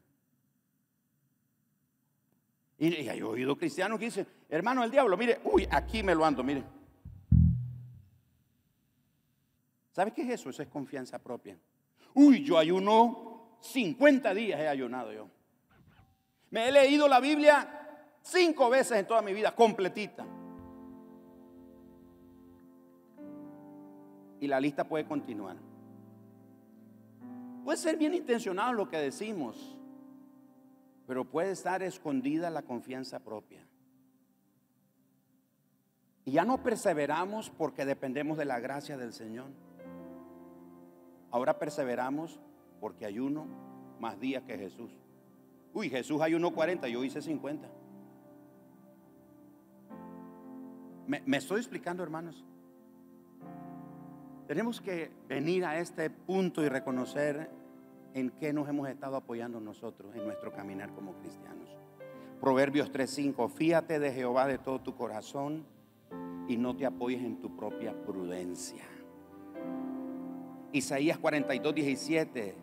Y, 2.77 2.95
y 2.95 3.09
he 3.09 3.23
oído 3.23 3.57
cristianos 3.57 3.99
que 3.99 4.05
dicen, 4.05 4.25
hermano, 4.47 4.81
el 4.81 4.89
diablo, 4.89 5.17
mire, 5.17 5.41
uy, 5.43 5.67
aquí 5.69 6.01
me 6.01 6.15
lo 6.15 6.23
ando, 6.23 6.45
mire. 6.45 6.63
¿Sabe 9.91 10.13
qué 10.13 10.21
es 10.21 10.29
eso? 10.29 10.49
Eso 10.49 10.61
es 10.61 10.69
confianza 10.69 11.19
propia. 11.19 11.59
Uy, 12.13 12.41
yo 12.45 12.57
ayuno 12.57 13.57
50 13.59 14.33
días 14.33 14.57
he 14.57 14.69
ayunado 14.69 15.11
yo. 15.11 15.29
Me 16.51 16.69
he 16.69 16.71
leído 16.71 17.09
la 17.09 17.19
Biblia 17.19 17.67
cinco 18.21 18.69
veces 18.69 18.97
en 18.99 19.07
toda 19.07 19.21
mi 19.21 19.33
vida, 19.33 19.53
completita. 19.53 20.25
Y 24.39 24.47
la 24.47 24.61
lista 24.61 24.87
puede 24.87 25.03
continuar. 25.05 25.74
Puede 27.65 27.79
ser 27.79 27.97
bien 27.97 28.13
intencionado 28.13 28.73
lo 28.73 28.87
que 28.87 28.97
decimos, 28.97 29.75
pero 31.07 31.25
puede 31.25 31.49
estar 31.49 31.81
escondida 31.81 32.51
la 32.51 32.61
confianza 32.61 33.19
propia. 33.19 33.65
Y 36.25 36.33
ya 36.33 36.45
no 36.45 36.61
perseveramos 36.61 37.49
porque 37.49 37.83
dependemos 37.83 38.37
de 38.37 38.45
la 38.45 38.59
gracia 38.59 38.97
del 38.97 39.13
Señor. 39.13 39.47
Ahora 41.31 41.57
perseveramos 41.57 42.39
porque 42.79 43.07
hay 43.07 43.17
uno 43.17 43.47
más 43.99 44.19
días 44.19 44.43
que 44.43 44.59
Jesús. 44.59 44.91
Uy, 45.73 45.89
Jesús 45.89 46.21
ayunó 46.21 46.53
40, 46.53 46.87
yo 46.87 47.03
hice 47.03 47.19
50. 47.19 47.67
¿Me, 51.07 51.23
me 51.25 51.37
estoy 51.37 51.61
explicando, 51.61 52.03
hermanos? 52.03 52.45
Tenemos 54.47 54.79
que 54.79 55.09
venir 55.27 55.65
a 55.65 55.79
este 55.79 56.11
punto 56.11 56.63
y 56.63 56.69
reconocer 56.69 57.49
en 58.13 58.29
qué 58.29 58.53
nos 58.53 58.69
hemos 58.69 58.87
estado 58.87 59.15
apoyando 59.15 59.59
nosotros 59.59 60.15
en 60.15 60.23
nuestro 60.23 60.53
caminar 60.53 60.93
como 60.93 61.15
cristianos. 61.15 61.67
Proverbios 62.39 62.91
3:5, 62.91 63.49
fíate 63.49 63.97
de 63.97 64.11
Jehová 64.11 64.45
de 64.45 64.59
todo 64.59 64.79
tu 64.81 64.95
corazón 64.95 65.65
y 66.47 66.57
no 66.57 66.75
te 66.75 66.85
apoyes 66.85 67.23
en 67.23 67.39
tu 67.39 67.55
propia 67.55 67.93
prudencia. 68.05 68.83
Isaías 70.71 71.17
42:17, 71.17 72.53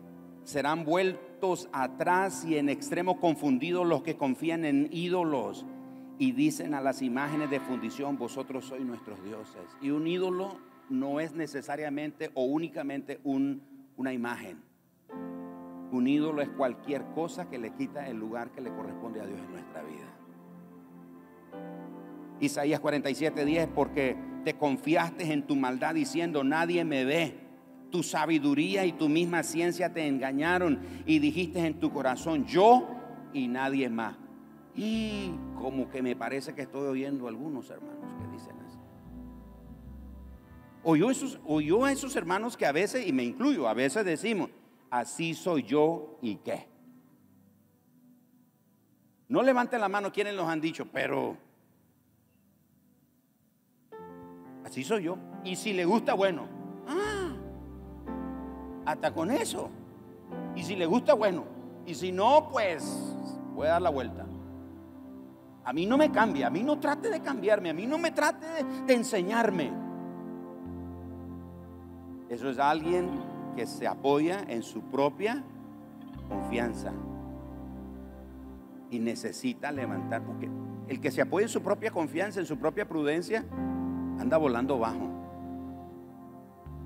serán 0.43 0.85
vueltos 0.85 1.67
atrás 1.73 2.45
y 2.45 2.57
en 2.57 2.69
extremo 2.69 3.19
confundidos 3.19 3.85
los 3.85 4.03
que 4.03 4.15
confían 4.15 4.63
en 4.63 4.87
ídolos 4.89 5.65
y 6.17 6.31
dicen 6.31 6.75
a 6.75 6.81
las 6.81 7.01
imágenes 7.01 7.49
de 7.49 7.59
fundición, 7.59 8.17
vosotros 8.17 8.65
sois 8.65 8.85
nuestros 8.85 9.21
dioses. 9.23 9.63
Y 9.81 9.89
un 9.89 10.07
ídolo 10.07 10.57
no 10.89 11.19
es 11.19 11.33
necesariamente 11.33 12.31
o 12.33 12.45
únicamente 12.45 13.19
una 13.23 14.13
imagen. 14.13 14.61
Un 15.91 16.07
ídolo 16.07 16.41
es 16.41 16.49
cualquier 16.49 17.03
cosa 17.13 17.49
que 17.49 17.59
le 17.59 17.71
quita 17.71 18.07
el 18.07 18.17
lugar 18.17 18.51
que 18.51 18.61
le 18.61 18.71
corresponde 18.71 19.21
a 19.21 19.25
Dios 19.25 19.39
en 19.39 19.51
nuestra 19.51 19.83
vida. 19.83 20.13
Isaías 22.39 22.79
47, 22.79 23.45
10, 23.45 23.67
porque 23.67 24.17
te 24.43 24.55
confiaste 24.55 25.31
en 25.31 25.43
tu 25.43 25.55
maldad 25.55 25.93
diciendo, 25.93 26.43
nadie 26.43 26.83
me 26.83 27.05
ve. 27.05 27.39
Tu 27.91 28.01
sabiduría 28.01 28.85
y 28.85 28.93
tu 28.93 29.07
misma 29.07 29.43
ciencia 29.43 29.93
te 29.93 30.07
engañaron 30.07 30.79
y 31.05 31.19
dijiste 31.19 31.65
en 31.65 31.79
tu 31.79 31.91
corazón, 31.93 32.45
yo 32.45 32.87
y 33.33 33.47
nadie 33.47 33.87
más. 33.87 34.15
Y 34.75 35.31
como 35.61 35.89
que 35.89 36.01
me 36.01 36.15
parece 36.15 36.55
que 36.55 36.63
estoy 36.63 36.87
oyendo 36.87 37.27
algunos 37.27 37.69
hermanos. 37.69 38.02
Oyó, 40.83 41.09
esos, 41.09 41.39
oyó 41.45 41.85
a 41.85 41.91
esos 41.91 42.15
hermanos 42.15 42.57
que 42.57 42.65
a 42.65 42.71
veces, 42.71 43.07
y 43.07 43.13
me 43.13 43.23
incluyo, 43.23 43.67
a 43.67 43.73
veces 43.73 44.03
decimos, 44.05 44.49
así 44.89 45.33
soy 45.33 45.63
yo 45.63 46.17
y 46.21 46.35
qué. 46.37 46.67
No 49.29 49.41
levanten 49.41 49.81
la 49.81 49.89
mano 49.89 50.11
quienes 50.11 50.35
los 50.35 50.47
han 50.47 50.61
dicho, 50.61 50.87
pero 50.91 51.37
así 54.65 54.83
soy 54.83 55.03
yo. 55.03 55.17
Y 55.43 55.55
si 55.55 55.73
le 55.73 55.85
gusta, 55.85 56.13
bueno, 56.13 56.47
ah, 56.87 57.33
hasta 58.85 59.13
con 59.13 59.31
eso. 59.31 59.69
Y 60.55 60.63
si 60.63 60.75
le 60.75 60.85
gusta, 60.85 61.13
bueno. 61.13 61.45
Y 61.85 61.95
si 61.95 62.11
no, 62.11 62.49
pues 62.51 62.83
voy 63.53 63.67
a 63.67 63.71
dar 63.71 63.81
la 63.81 63.89
vuelta. 63.89 64.25
A 65.65 65.71
mí 65.71 65.85
no 65.85 65.97
me 65.97 66.11
cambia, 66.11 66.47
a 66.47 66.49
mí 66.49 66.61
no 66.61 66.79
trate 66.79 67.09
de 67.09 67.21
cambiarme, 67.21 67.69
a 67.69 67.73
mí 67.73 67.87
no 67.87 67.97
me 67.97 68.11
trate 68.11 68.45
de, 68.85 68.93
enseñarme. 68.93 69.71
Eso 72.33 72.49
es 72.49 72.57
alguien 72.57 73.11
que 73.55 73.67
se 73.67 73.87
apoya 73.87 74.43
en 74.47 74.63
su 74.63 74.81
propia 74.81 75.43
confianza 76.27 76.91
y 78.89 78.97
necesita 78.97 79.71
levantar, 79.71 80.23
porque 80.23 80.49
el 80.87 80.99
que 80.99 81.11
se 81.11 81.21
apoya 81.21 81.45
en 81.45 81.49
su 81.49 81.61
propia 81.61 81.91
confianza, 81.91 82.39
en 82.39 82.47
su 82.47 82.57
propia 82.57 82.87
prudencia, 82.87 83.45
anda 84.19 84.37
volando 84.37 84.79
bajo. 84.79 85.09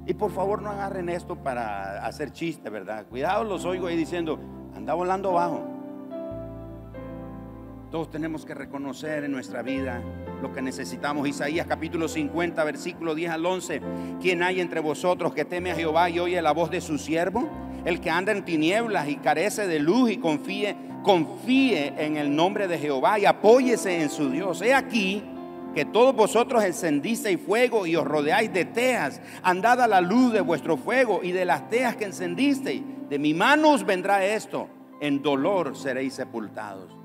Y 0.06 0.14
por 0.16 0.32
favor 0.32 0.62
no 0.62 0.70
agarren 0.70 1.08
esto 1.08 1.38
para 1.38 2.06
hacer 2.06 2.34
chiste, 2.34 2.70
¿verdad? 2.70 3.06
Cuidado, 3.08 3.46
los 3.46 3.64
oigo 3.64 3.88
ahí 3.88 3.96
diciendo, 3.96 4.38
anda 4.76 4.94
volando 4.96 5.32
bajo. 5.32 5.62
Todos 7.90 8.12
tenemos 8.12 8.46
que 8.46 8.54
reconocer 8.54 9.24
en 9.24 9.32
nuestra 9.32 9.62
vida 9.62 10.02
lo 10.42 10.54
que 10.54 10.62
necesitamos. 10.62 11.28
Isaías 11.28 11.68
capítulo 11.68 12.08
50, 12.08 12.64
versículo 12.64 13.16
10 13.16 13.32
al 13.32 13.46
11. 13.46 13.82
¿Quién 14.22 14.44
hay 14.44 14.62
entre 14.62 14.80
vosotros 14.80 15.34
que 15.34 15.46
teme 15.46 15.72
a 15.72 15.76
Jehová 15.76 16.10
y 16.10 16.20
oye 16.20 16.42
la 16.42 16.52
voz 16.52 16.70
de 16.70 16.82
su 16.82 16.98
siervo? 16.98 17.50
El 17.86 18.02
que 18.02 18.10
anda 18.10 18.32
en 18.32 18.44
tinieblas 18.44 19.08
y 19.08 19.18
carece 19.18 19.68
de 19.68 19.80
luz 19.80 20.12
y 20.12 20.18
confíe, 20.18 20.76
confíe 21.04 21.94
en 21.98 22.18
el 22.18 22.36
nombre 22.36 22.68
de 22.68 22.78
Jehová 22.78 23.20
y 23.20 23.26
apóyese 23.26 24.02
en 24.02 24.10
su 24.10 24.30
Dios. 24.30 24.62
He 24.62 24.74
aquí 24.74 25.24
que 25.74 25.86
todos 25.86 26.16
vosotros 26.16 26.64
encendisteis 26.64 27.40
fuego 27.40 27.86
y 27.86 27.96
os 27.96 28.06
rodeáis 28.06 28.52
de 28.52 28.66
teas. 28.66 29.22
Andad 29.44 29.82
a 29.82 29.88
la 29.88 30.02
luz 30.02 30.34
de 30.34 30.42
vuestro 30.42 30.76
fuego 30.76 31.22
y 31.24 31.32
de 31.32 31.46
las 31.46 31.70
teas 31.70 31.96
que 31.96 32.06
encendisteis. 32.06 32.82
De 33.10 33.20
mi 33.20 33.34
mano 33.34 33.72
os 33.72 33.86
vendrá 33.86 34.26
esto. 34.26 34.68
En 35.00 35.22
dolor 35.22 35.78
seréis 35.78 36.16
sepultados. 36.16 36.98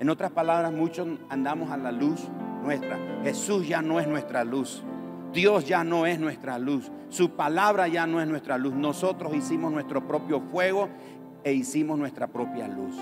En 0.00 0.10
otras 0.10 0.30
palabras, 0.30 0.72
muchos 0.72 1.08
andamos 1.28 1.70
a 1.70 1.76
la 1.76 1.92
luz 1.92 2.28
Jesús 3.22 3.68
ya 3.68 3.82
no 3.82 4.00
es 4.00 4.06
nuestra 4.06 4.44
luz. 4.44 4.82
Dios 5.32 5.66
ya 5.66 5.84
no 5.84 6.06
es 6.06 6.18
nuestra 6.18 6.58
luz. 6.58 6.90
Su 7.08 7.30
palabra 7.30 7.88
ya 7.88 8.06
no 8.06 8.20
es 8.20 8.28
nuestra 8.28 8.58
luz. 8.58 8.74
Nosotros 8.74 9.34
hicimos 9.34 9.72
nuestro 9.72 10.06
propio 10.06 10.40
fuego 10.40 10.88
e 11.44 11.52
hicimos 11.52 11.98
nuestra 11.98 12.26
propia 12.26 12.68
luz. 12.68 12.96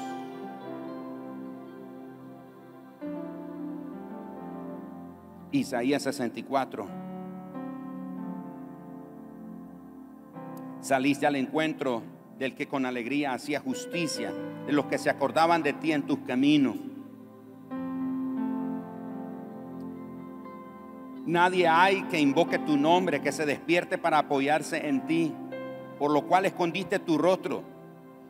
Isaías 5.52 6.02
64. 6.02 6.86
Saliste 10.80 11.26
al 11.26 11.36
encuentro 11.36 12.02
del 12.38 12.54
que 12.54 12.68
con 12.68 12.86
alegría 12.86 13.32
hacía 13.32 13.60
justicia, 13.60 14.32
de 14.66 14.72
los 14.72 14.86
que 14.86 14.98
se 14.98 15.10
acordaban 15.10 15.62
de 15.62 15.72
ti 15.72 15.92
en 15.92 16.02
tus 16.02 16.18
caminos. 16.20 16.76
Nadie 21.26 21.66
hay 21.66 22.02
que 22.04 22.20
invoque 22.20 22.58
tu 22.58 22.76
nombre, 22.76 23.20
que 23.20 23.32
se 23.32 23.44
despierte 23.44 23.98
para 23.98 24.18
apoyarse 24.18 24.88
en 24.88 25.06
ti, 25.06 25.34
por 25.98 26.10
lo 26.10 26.26
cual 26.26 26.46
escondiste 26.46 26.98
tu 26.98 27.18
rostro 27.18 27.62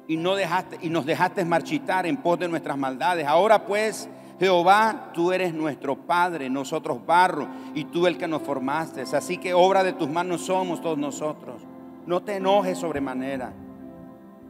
y, 0.09 0.17
no 0.17 0.35
dejaste, 0.35 0.79
y 0.81 0.89
nos 0.89 1.05
dejaste 1.05 1.45
marchitar 1.45 2.07
en 2.07 2.17
pos 2.17 2.39
de 2.39 2.49
nuestras 2.49 2.79
maldades. 2.79 3.27
Ahora 3.27 3.67
pues, 3.67 4.09
Jehová, 4.41 5.11
tú 5.13 5.33
eres 5.33 5.53
nuestro 5.53 5.97
Padre, 5.97 6.49
nosotros 6.49 7.05
barro, 7.05 7.49
y 7.75 7.85
tú 7.85 8.07
el 8.07 8.17
que 8.17 8.27
nos 8.27 8.43
formaste. 8.43 9.03
Así 9.03 9.37
que 9.37 9.53
obra 9.53 9.85
de 9.85 9.93
tus 9.93 10.09
manos 10.09 10.43
somos 10.43 10.81
todos 10.81 10.99
nosotros. 10.99 11.63
No 12.07 12.23
te 12.23 12.37
enojes 12.37 12.79
sobremanera 12.79 13.53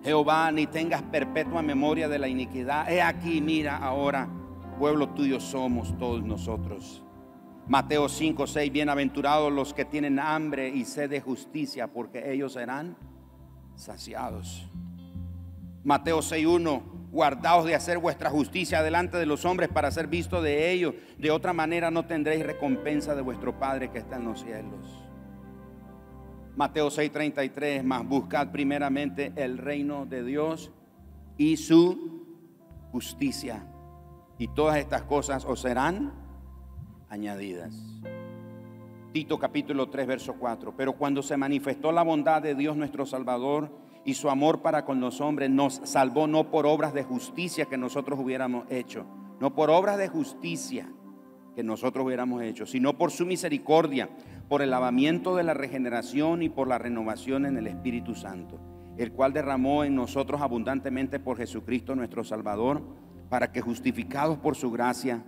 Jehová, 0.07 0.53
ni 0.53 0.69
tengas 0.69 1.03
perpetua 1.03 1.63
memoria 1.63 2.09
de 2.09 2.21
la 2.21 2.29
iniquidad. 2.29 2.89
He 2.89 3.03
aquí, 3.03 3.41
mira 3.41 3.77
ahora, 3.77 4.29
pueblo 4.79 5.09
tuyo 5.09 5.41
somos 5.41 5.99
todos 5.99 6.23
nosotros. 6.23 7.03
Mateo 7.69 8.09
5, 8.09 8.47
6, 8.47 8.73
bienaventurados 8.73 9.53
los 9.53 9.75
que 9.75 9.85
tienen 9.85 10.21
hambre 10.21 10.69
y 10.69 10.85
sed 10.85 11.11
de 11.11 11.21
justicia, 11.21 11.89
porque 11.89 12.33
ellos 12.33 12.53
serán 12.53 12.97
saciados. 13.75 14.69
Mateo 15.83 16.23
6, 16.23 16.47
1, 16.47 16.83
guardaos 17.11 17.65
de 17.65 17.75
hacer 17.75 17.99
vuestra 17.99 18.31
justicia 18.31 18.85
delante 18.85 19.17
de 19.17 19.27
los 19.27 19.45
hombres 19.45 19.69
para 19.69 19.91
ser 19.91 20.07
visto 20.07 20.43
de 20.43 20.71
ellos. 20.71 20.95
De 21.19 21.33
otra 21.33 21.53
manera 21.53 21.91
no 21.91 22.07
tendréis 22.07 22.47
recompensa 22.47 23.17
de 23.17 23.23
vuestro 23.23 23.59
Padre 23.59 23.91
que 23.91 23.99
está 23.99 24.17
en 24.17 24.27
los 24.27 24.43
cielos. 24.43 25.03
Mateo 26.55 26.89
6:33, 26.89 27.83
más 27.83 28.07
buscad 28.07 28.53
primeramente 28.53 29.33
el 29.35 29.59
reino 29.59 30.07
de 30.07 30.23
Dios 30.23 30.71
y 31.37 31.57
su 31.57 32.25
justicia. 32.93 33.67
Y 34.39 34.49
todas 34.49 34.77
estas 34.77 35.03
cosas 35.03 35.45
os 35.45 35.61
serán 35.61 36.26
añadidas. 37.09 37.75
Tito 39.13 39.39
capítulo 39.39 39.89
3, 39.89 40.07
verso 40.07 40.35
4. 40.35 40.75
Pero 40.77 40.93
cuando 40.93 41.23
se 41.23 41.37
manifestó 41.37 41.91
la 41.93 42.03
bondad 42.03 42.43
de 42.43 42.55
Dios 42.55 42.77
nuestro 42.77 43.07
Salvador 43.07 43.71
y 44.05 44.15
su 44.15 44.29
amor 44.29 44.61
para 44.61 44.85
con 44.85 45.01
los 45.01 45.21
hombres, 45.21 45.49
nos 45.51 45.81
salvó 45.85 46.27
no 46.27 46.51
por 46.51 46.67
obras 46.67 46.93
de 46.93 47.03
justicia 47.03 47.65
que 47.65 47.79
nosotros 47.79 48.19
hubiéramos 48.21 48.71
hecho, 48.71 49.07
no 49.41 49.55
por 49.55 49.71
obras 49.71 49.97
de 49.99 50.09
justicia 50.09 50.93
que 51.55 51.63
nosotros 51.63 52.05
hubiéramos 52.05 52.43
hecho, 52.43 52.67
sino 52.67 52.99
por 52.99 53.11
su 53.11 53.25
misericordia, 53.25 54.11
por 54.49 54.61
el 54.61 54.71
lavamiento 54.71 55.35
de 55.35 55.45
la 55.45 55.55
regeneración 55.55 56.43
y 56.43 56.51
por 56.51 56.69
la 56.69 56.77
renovación 56.77 57.47
en 57.47 57.57
el 57.57 57.67
Espíritu 57.67 58.15
Santo, 58.15 58.61
el 58.99 59.13
cual 59.13 59.33
derramó 59.33 59.83
en 59.83 59.95
nosotros 59.95 60.43
abundantemente 60.43 61.19
por 61.19 61.39
Jesucristo 61.39 61.95
nuestro 61.95 62.23
Salvador, 62.23 62.83
para 63.31 63.51
que 63.51 63.63
justificados 63.63 64.37
por 64.37 64.55
su 64.55 64.71
gracia 64.71 65.25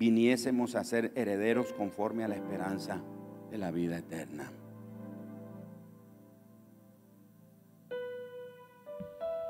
viniésemos 0.00 0.74
a 0.74 0.82
ser 0.82 1.12
herederos 1.14 1.72
conforme 1.74 2.24
a 2.24 2.28
la 2.28 2.34
esperanza 2.34 3.00
de 3.50 3.58
la 3.58 3.70
vida 3.70 3.98
eterna. 3.98 4.50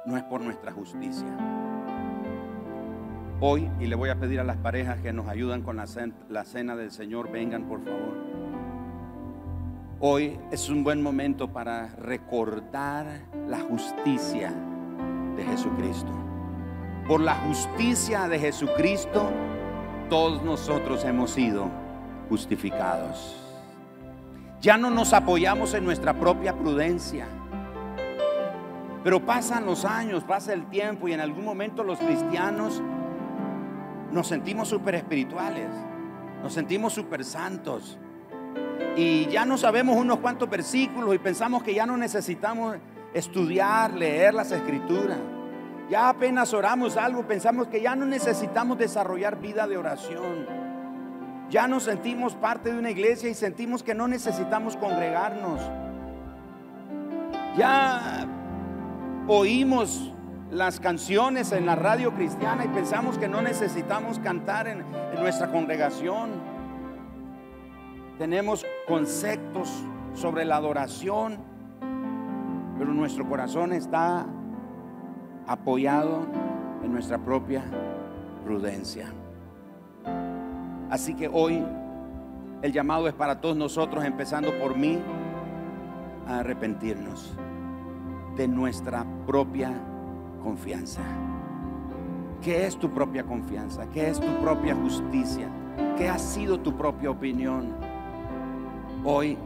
No 0.05 0.16
es 0.16 0.24
por 0.24 0.42
nuestra 0.42 0.72
justicia 0.72 1.61
hoy 3.40 3.70
y 3.80 3.86
le 3.86 3.96
voy 3.96 4.11
a 4.11 4.20
pedir 4.20 4.38
a 4.40 4.44
las 4.44 4.59
parejas 4.59 5.01
que 5.01 5.12
nos 5.12 5.26
ayudan 5.26 5.62
con 5.62 5.76
la 5.76 5.86
cena, 5.86 6.76
del 6.76 6.90
Señor, 6.90 7.30
vengan 7.30 7.66
por 7.66 7.82
favor. 7.82 8.14
Hoy 9.98 10.38
es 10.51 10.68
un 10.68 10.84
buen 10.84 11.03
momento 11.03 11.53
para 11.53 11.88
recordar 11.96 13.07
la 13.48 13.61
justicia 13.61 14.53
de 15.36 15.44
Jesucristo. 15.44 16.12
Por 17.09 17.20
la 17.20 17.34
justicia 17.34 18.28
de 18.28 18.38
Jesucristo, 18.38 19.30
todos 20.11 20.42
nosotros 20.42 21.04
hemos 21.04 21.30
sido 21.30 21.70
justificados. 22.28 23.36
Ya 24.61 24.76
no 24.76 24.90
nos 24.90 25.14
apoyamos 25.14 25.72
en 25.72 25.84
nuestra 25.84 26.12
propia 26.12 26.54
prudencia. 26.54 27.26
Pero 29.02 29.24
pasan 29.24 29.64
los 29.64 29.86
años, 29.86 30.24
pasa 30.24 30.52
el 30.52 30.66
tiempo 30.66 31.08
y 31.08 31.14
en 31.14 31.20
algún 31.20 31.44
momento 31.44 31.82
los 31.84 31.98
cristianos 31.98 32.82
nos 34.12 34.26
sentimos 34.26 34.68
súper 34.68 34.96
espirituales, 34.96 35.68
nos 36.42 36.52
sentimos 36.52 36.92
súper 36.92 37.24
santos. 37.24 37.98
Y 38.96 39.26
ya 39.26 39.46
no 39.46 39.56
sabemos 39.56 39.96
unos 39.96 40.18
cuantos 40.18 40.50
versículos 40.50 41.14
y 41.14 41.18
pensamos 41.18 41.62
que 41.62 41.72
ya 41.72 41.86
no 41.86 41.96
necesitamos 41.96 42.76
estudiar, 43.14 43.94
leer 43.94 44.34
las 44.34 44.50
escrituras. 44.50 45.18
Ya 45.91 46.09
apenas 46.09 46.55
oramos 46.55 46.97
algo, 46.97 47.26
pensamos 47.26 47.66
que 47.66 47.82
ya 47.82 47.97
no 47.97 48.07
necesitamos 48.07 48.78
desarrollar 48.78 49.41
vida 49.41 49.66
de 49.66 49.76
oración. 49.76 50.47
Ya 51.51 51.66
nos 51.66 51.82
sentimos 51.82 52.36
parte 52.36 52.72
de 52.72 52.78
una 52.78 52.93
iglesia 52.93 53.28
y 53.28 53.34
sentimos 53.34 53.82
que 53.82 53.93
no 53.93 54.07
necesitamos 54.07 54.76
congregarnos. 54.76 55.61
Ya 57.57 58.24
oímos 59.26 60.14
las 60.53 60.78
canciones 60.78 61.51
en 61.51 61.66
la 61.66 61.74
radio 61.74 62.14
cristiana 62.14 62.64
y 62.64 62.68
pensamos 62.68 63.18
que 63.18 63.26
no 63.26 63.43
necesitamos 63.43 64.20
cantar 64.20 64.68
en, 64.68 64.84
nuestra 65.18 65.51
congregación. 65.51 66.30
Tenemos 68.16 68.64
conceptos 68.86 69.68
sobre 70.14 70.45
la 70.45 70.57
adoración, 70.57 71.38
pero 72.78 72.95
nuestro 72.95 73.28
corazón 73.28 73.72
está 73.72 74.26
apoyado 75.51 76.20
en 76.84 76.92
nuestra 76.92 77.18
propia 77.18 77.64
prudencia. 78.44 79.07
Así 80.88 81.14
que 81.14 81.28
hoy 81.28 81.61
el 82.62 82.72
llamado 82.72 83.09
es 83.09 83.14
para 83.14 83.40
todos 83.40 83.57
nosotros, 83.57 84.05
empezando 84.05 84.57
por 84.61 84.76
mí 84.76 85.01
a 86.28 86.38
arrepentirnos 86.38 87.36
de 88.36 88.46
nuestra 88.46 89.05
propia 89.26 89.72
confianza. 90.40 91.03
¿Qué 92.40 92.64
es 92.64 92.76
tu 92.76 92.88
propia 92.90 93.24
confianza? 93.24 93.88
¿Qué 93.92 94.09
es 94.09 94.20
tu 94.20 94.32
propia 94.40 94.76
justicia? 94.76 95.48
¿Qué 95.98 96.09
ha 96.09 96.18
sido 96.20 96.61
tu 96.61 96.76
propia 96.76 97.11
opinión? 97.11 97.74
Hoy 99.05 99.36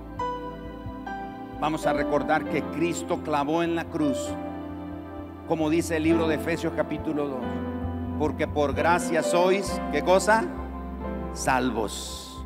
vamos 1.58 1.86
a 1.86 1.94
recordar 1.94 2.44
que 2.44 2.62
Cristo 2.62 3.22
clavó 3.24 3.62
en 3.62 3.74
la 3.74 3.86
cruz, 3.86 4.34
como 5.48 5.70
dice 5.70 5.96
el 5.96 6.04
libro 6.04 6.26
de 6.26 6.36
Efesios 6.36 6.72
capítulo 6.76 7.28
2, 7.28 7.40
porque 8.18 8.46
por 8.46 8.74
gracia 8.74 9.22
sois, 9.22 9.80
¿qué 9.92 10.02
cosa? 10.02 10.44
Salvos, 11.32 12.44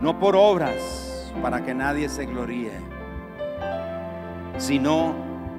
no 0.00 0.18
por 0.18 0.36
obras, 0.36 1.32
para 1.42 1.64
que 1.64 1.74
nadie 1.74 2.08
se 2.08 2.24
gloríe, 2.26 2.72
sino 4.58 5.14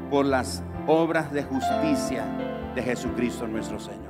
por 0.09 0.25
las 0.25 0.63
obras 0.87 1.31
de 1.31 1.43
justicia 1.43 2.25
de 2.73 2.81
Jesucristo 2.81 3.47
nuestro 3.47 3.79
Señor. 3.79 4.06